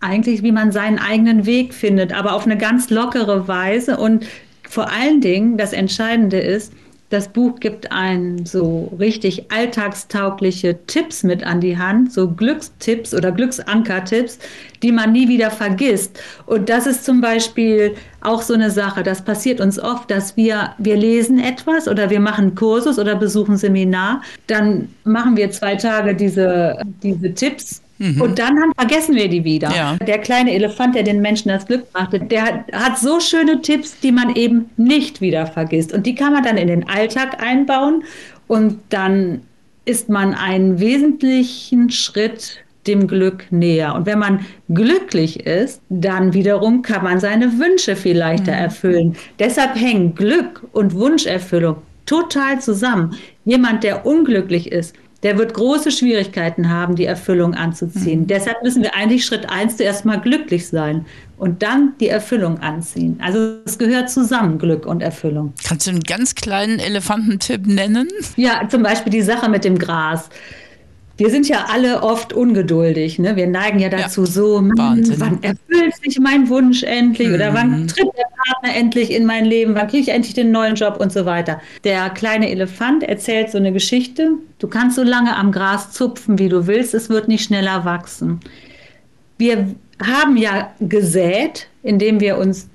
eigentlich, 0.03 0.43
wie 0.43 0.51
man 0.51 0.71
seinen 0.71 0.99
eigenen 0.99 1.45
Weg 1.45 1.73
findet, 1.73 2.13
aber 2.13 2.33
auf 2.33 2.45
eine 2.45 2.57
ganz 2.57 2.89
lockere 2.89 3.47
Weise. 3.47 3.97
Und 3.97 4.25
vor 4.69 4.91
allen 4.91 5.21
Dingen, 5.21 5.57
das 5.57 5.73
Entscheidende 5.73 6.39
ist, 6.39 6.73
das 7.13 7.27
Buch 7.27 7.59
gibt 7.59 7.91
einen 7.91 8.43
so 8.47 8.91
richtig 8.99 9.51
alltagstaugliche 9.51 10.79
Tipps 10.87 11.21
mit 11.21 11.43
an 11.43 11.61
die 11.61 11.77
Hand, 11.77 12.11
so 12.11 12.27
Glückstipps 12.27 13.13
oder 13.13 13.31
Glücksankertipps, 13.31 14.39
die 14.81 14.91
man 14.91 15.11
nie 15.11 15.27
wieder 15.27 15.51
vergisst. 15.51 16.19
Und 16.47 16.69
das 16.69 16.87
ist 16.87 17.05
zum 17.05 17.21
Beispiel 17.21 17.93
auch 18.21 18.41
so 18.41 18.55
eine 18.55 18.71
Sache. 18.71 19.03
Das 19.03 19.23
passiert 19.23 19.61
uns 19.61 19.79
oft, 19.79 20.09
dass 20.09 20.35
wir, 20.35 20.73
wir 20.79 20.95
lesen 20.95 21.37
etwas 21.37 21.87
oder 21.87 22.09
wir 22.09 22.19
machen 22.19 22.55
Kursus 22.55 22.97
oder 22.97 23.15
besuchen 23.15 23.57
Seminar. 23.57 24.23
Dann 24.47 24.89
machen 25.03 25.37
wir 25.37 25.51
zwei 25.51 25.75
Tage 25.75 26.15
diese, 26.15 26.79
diese 27.03 27.31
Tipps 27.35 27.83
Mhm. 28.03 28.21
Und 28.21 28.39
dann 28.39 28.59
haben, 28.59 28.73
vergessen 28.77 29.15
wir 29.15 29.29
die 29.29 29.45
wieder. 29.45 29.73
Ja. 29.73 29.95
Der 29.95 30.19
kleine 30.19 30.53
Elefant, 30.53 30.93
der 30.93 31.03
den 31.03 31.21
Menschen 31.21 31.47
das 31.47 31.65
Glück 31.65 31.91
brachte, 31.93 32.19
der 32.19 32.43
hat, 32.43 32.73
hat 32.73 32.97
so 32.97 33.21
schöne 33.21 33.61
Tipps, 33.61 33.97
die 34.01 34.11
man 34.11 34.35
eben 34.35 34.69
nicht 34.75 35.21
wieder 35.21 35.47
vergisst. 35.47 35.93
Und 35.93 36.05
die 36.05 36.13
kann 36.13 36.33
man 36.33 36.43
dann 36.43 36.57
in 36.57 36.67
den 36.67 36.89
Alltag 36.89 37.41
einbauen 37.41 38.03
und 38.47 38.79
dann 38.89 39.41
ist 39.85 40.09
man 40.09 40.33
einen 40.33 40.81
wesentlichen 40.81 41.89
Schritt 41.89 42.57
dem 42.87 43.07
Glück 43.07 43.45
näher. 43.51 43.95
Und 43.95 44.05
wenn 44.05 44.19
man 44.19 44.45
glücklich 44.67 45.45
ist, 45.45 45.81
dann 45.87 46.33
wiederum 46.33 46.81
kann 46.81 47.03
man 47.03 47.21
seine 47.21 47.57
Wünsche 47.57 47.95
viel 47.95 48.17
leichter 48.17 48.51
mhm. 48.51 48.57
erfüllen. 48.57 49.15
Deshalb 49.39 49.75
hängen 49.75 50.13
Glück 50.13 50.61
und 50.73 50.93
Wunscherfüllung 50.93 51.77
total 52.05 52.59
zusammen. 52.59 53.15
Jemand, 53.45 53.85
der 53.85 54.05
unglücklich 54.05 54.71
ist, 54.73 54.93
der 55.23 55.37
wird 55.37 55.53
große 55.53 55.91
Schwierigkeiten 55.91 56.69
haben, 56.69 56.95
die 56.95 57.05
Erfüllung 57.05 57.53
anzuziehen. 57.55 58.21
Mhm. 58.21 58.27
Deshalb 58.27 58.61
müssen 58.61 58.83
wir 58.83 58.93
eigentlich 58.93 59.25
Schritt 59.25 59.49
eins 59.49 59.77
zuerst 59.77 60.05
mal 60.05 60.19
glücklich 60.19 60.67
sein 60.67 61.05
und 61.37 61.63
dann 61.63 61.93
die 61.99 62.09
Erfüllung 62.09 62.59
anziehen. 62.59 63.19
Also 63.21 63.57
es 63.65 63.77
gehört 63.77 64.09
zusammen, 64.09 64.59
Glück 64.59 64.85
und 64.85 65.01
Erfüllung. 65.01 65.53
Kannst 65.63 65.87
du 65.87 65.91
einen 65.91 66.01
ganz 66.01 66.35
kleinen 66.35 66.79
Elefantentipp 66.79 67.65
nennen? 67.65 68.09
Ja, 68.35 68.67
zum 68.69 68.83
Beispiel 68.83 69.11
die 69.11 69.21
Sache 69.21 69.49
mit 69.49 69.63
dem 69.63 69.77
Gras. 69.77 70.29
Wir 71.15 71.29
sind 71.29 71.47
ja 71.47 71.67
alle 71.69 72.01
oft 72.01 72.33
ungeduldig. 72.33 73.19
Ne? 73.19 73.35
Wir 73.35 73.45
neigen 73.45 73.77
ja 73.79 73.89
dazu, 73.89 74.21
ja. 74.21 74.27
so, 74.27 74.61
Mann, 74.61 75.03
wann 75.19 75.43
erfüllt 75.43 75.95
sich 76.03 76.19
mein 76.19 76.49
Wunsch 76.49 76.81
endlich 76.83 77.27
mhm. 77.27 77.35
oder 77.35 77.53
wann 77.53 77.81
mhm. 77.81 77.87
tritt 77.87 78.07
der 78.17 78.25
Partner 78.43 78.75
endlich 78.75 79.11
in 79.11 79.25
mein 79.25 79.45
Leben, 79.45 79.75
wann 79.75 79.87
kriege 79.87 80.01
ich 80.03 80.09
endlich 80.09 80.33
den 80.33 80.51
neuen 80.51 80.75
Job 80.75 80.97
und 80.99 81.11
so 81.11 81.25
weiter. 81.25 81.61
Der 81.83 82.09
kleine 82.09 82.49
Elefant 82.49 83.03
erzählt 83.03 83.51
so 83.51 83.59
eine 83.59 83.71
Geschichte. 83.71 84.31
Du 84.57 84.67
kannst 84.67 84.95
so 84.95 85.03
lange 85.03 85.35
am 85.35 85.51
Gras 85.51 85.91
zupfen, 85.91 86.39
wie 86.39 86.49
du 86.49 86.65
willst, 86.65 86.95
es 86.95 87.09
wird 87.09 87.27
nicht 87.27 87.43
schneller 87.43 87.85
wachsen. 87.85 88.39
Wir 89.37 89.67
haben 90.03 90.35
ja 90.35 90.71
gesät, 90.79 91.67
indem 91.83 92.19
wir 92.19 92.37
uns 92.37 92.69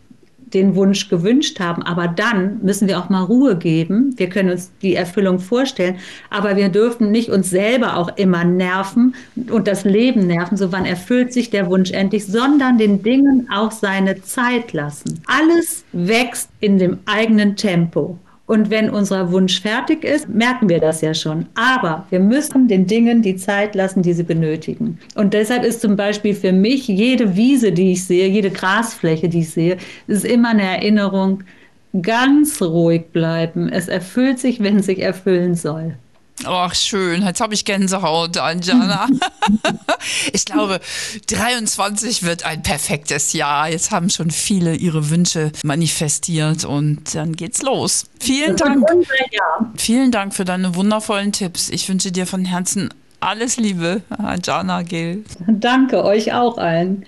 den 0.54 0.74
Wunsch 0.74 1.08
gewünscht 1.08 1.60
haben. 1.60 1.82
Aber 1.82 2.08
dann 2.08 2.60
müssen 2.62 2.88
wir 2.88 2.98
auch 2.98 3.08
mal 3.08 3.22
Ruhe 3.22 3.56
geben. 3.56 4.14
Wir 4.16 4.28
können 4.28 4.50
uns 4.50 4.70
die 4.82 4.94
Erfüllung 4.94 5.38
vorstellen, 5.38 5.96
aber 6.30 6.56
wir 6.56 6.68
dürfen 6.68 7.10
nicht 7.10 7.30
uns 7.30 7.50
selber 7.50 7.96
auch 7.96 8.16
immer 8.16 8.44
nerven 8.44 9.14
und 9.50 9.68
das 9.68 9.84
Leben 9.84 10.26
nerven, 10.26 10.56
so 10.56 10.72
wann 10.72 10.84
erfüllt 10.84 11.32
sich 11.32 11.50
der 11.50 11.68
Wunsch 11.68 11.90
endlich, 11.90 12.26
sondern 12.26 12.78
den 12.78 13.02
Dingen 13.02 13.48
auch 13.52 13.72
seine 13.72 14.22
Zeit 14.22 14.72
lassen. 14.72 15.22
Alles 15.26 15.84
wächst 15.92 16.50
in 16.60 16.78
dem 16.78 16.98
eigenen 17.06 17.56
Tempo. 17.56 18.18
Und 18.48 18.70
wenn 18.70 18.88
unser 18.88 19.30
Wunsch 19.30 19.60
fertig 19.60 20.04
ist, 20.04 20.26
merken 20.30 20.70
wir 20.70 20.80
das 20.80 21.02
ja 21.02 21.12
schon. 21.12 21.44
Aber 21.54 22.06
wir 22.08 22.18
müssen 22.18 22.66
den 22.66 22.86
Dingen 22.86 23.20
die 23.20 23.36
Zeit 23.36 23.74
lassen, 23.74 24.00
die 24.00 24.14
sie 24.14 24.22
benötigen. 24.22 24.98
Und 25.14 25.34
deshalb 25.34 25.64
ist 25.64 25.82
zum 25.82 25.96
Beispiel 25.96 26.34
für 26.34 26.52
mich 26.52 26.88
jede 26.88 27.36
Wiese, 27.36 27.72
die 27.72 27.92
ich 27.92 28.06
sehe, 28.06 28.26
jede 28.26 28.50
Grasfläche, 28.50 29.28
die 29.28 29.40
ich 29.40 29.50
sehe, 29.50 29.76
ist 30.06 30.24
immer 30.24 30.48
eine 30.48 30.62
Erinnerung, 30.62 31.44
ganz 32.00 32.62
ruhig 32.62 33.08
bleiben. 33.12 33.68
Es 33.68 33.86
erfüllt 33.86 34.38
sich, 34.38 34.62
wenn 34.62 34.78
es 34.78 34.86
sich 34.86 35.00
erfüllen 35.00 35.54
soll. 35.54 35.96
Ach, 36.44 36.74
schön. 36.74 37.24
Jetzt 37.24 37.40
habe 37.40 37.54
ich 37.54 37.64
Gänsehaut, 37.64 38.36
Anjana. 38.36 39.08
ich 40.32 40.44
glaube, 40.44 40.80
23 41.28 42.22
wird 42.22 42.44
ein 42.44 42.62
perfektes 42.62 43.32
Jahr. 43.32 43.68
Jetzt 43.68 43.90
haben 43.90 44.10
schon 44.10 44.30
viele 44.30 44.74
ihre 44.74 45.10
Wünsche 45.10 45.52
manifestiert 45.64 46.64
und 46.64 47.14
dann 47.14 47.34
geht's 47.34 47.62
los. 47.62 48.06
Vielen 48.20 48.56
Dank. 48.56 48.86
Vielen 49.76 50.10
Dank 50.10 50.34
für 50.34 50.44
deine 50.44 50.74
wundervollen 50.74 51.32
Tipps. 51.32 51.68
Ich 51.70 51.88
wünsche 51.88 52.12
dir 52.12 52.26
von 52.26 52.44
Herzen 52.44 52.90
alles 53.20 53.56
Liebe, 53.56 54.02
Anjana 54.10 54.82
Gill. 54.82 55.24
Danke 55.46 56.04
euch 56.04 56.32
auch 56.32 56.56
allen. 56.58 57.04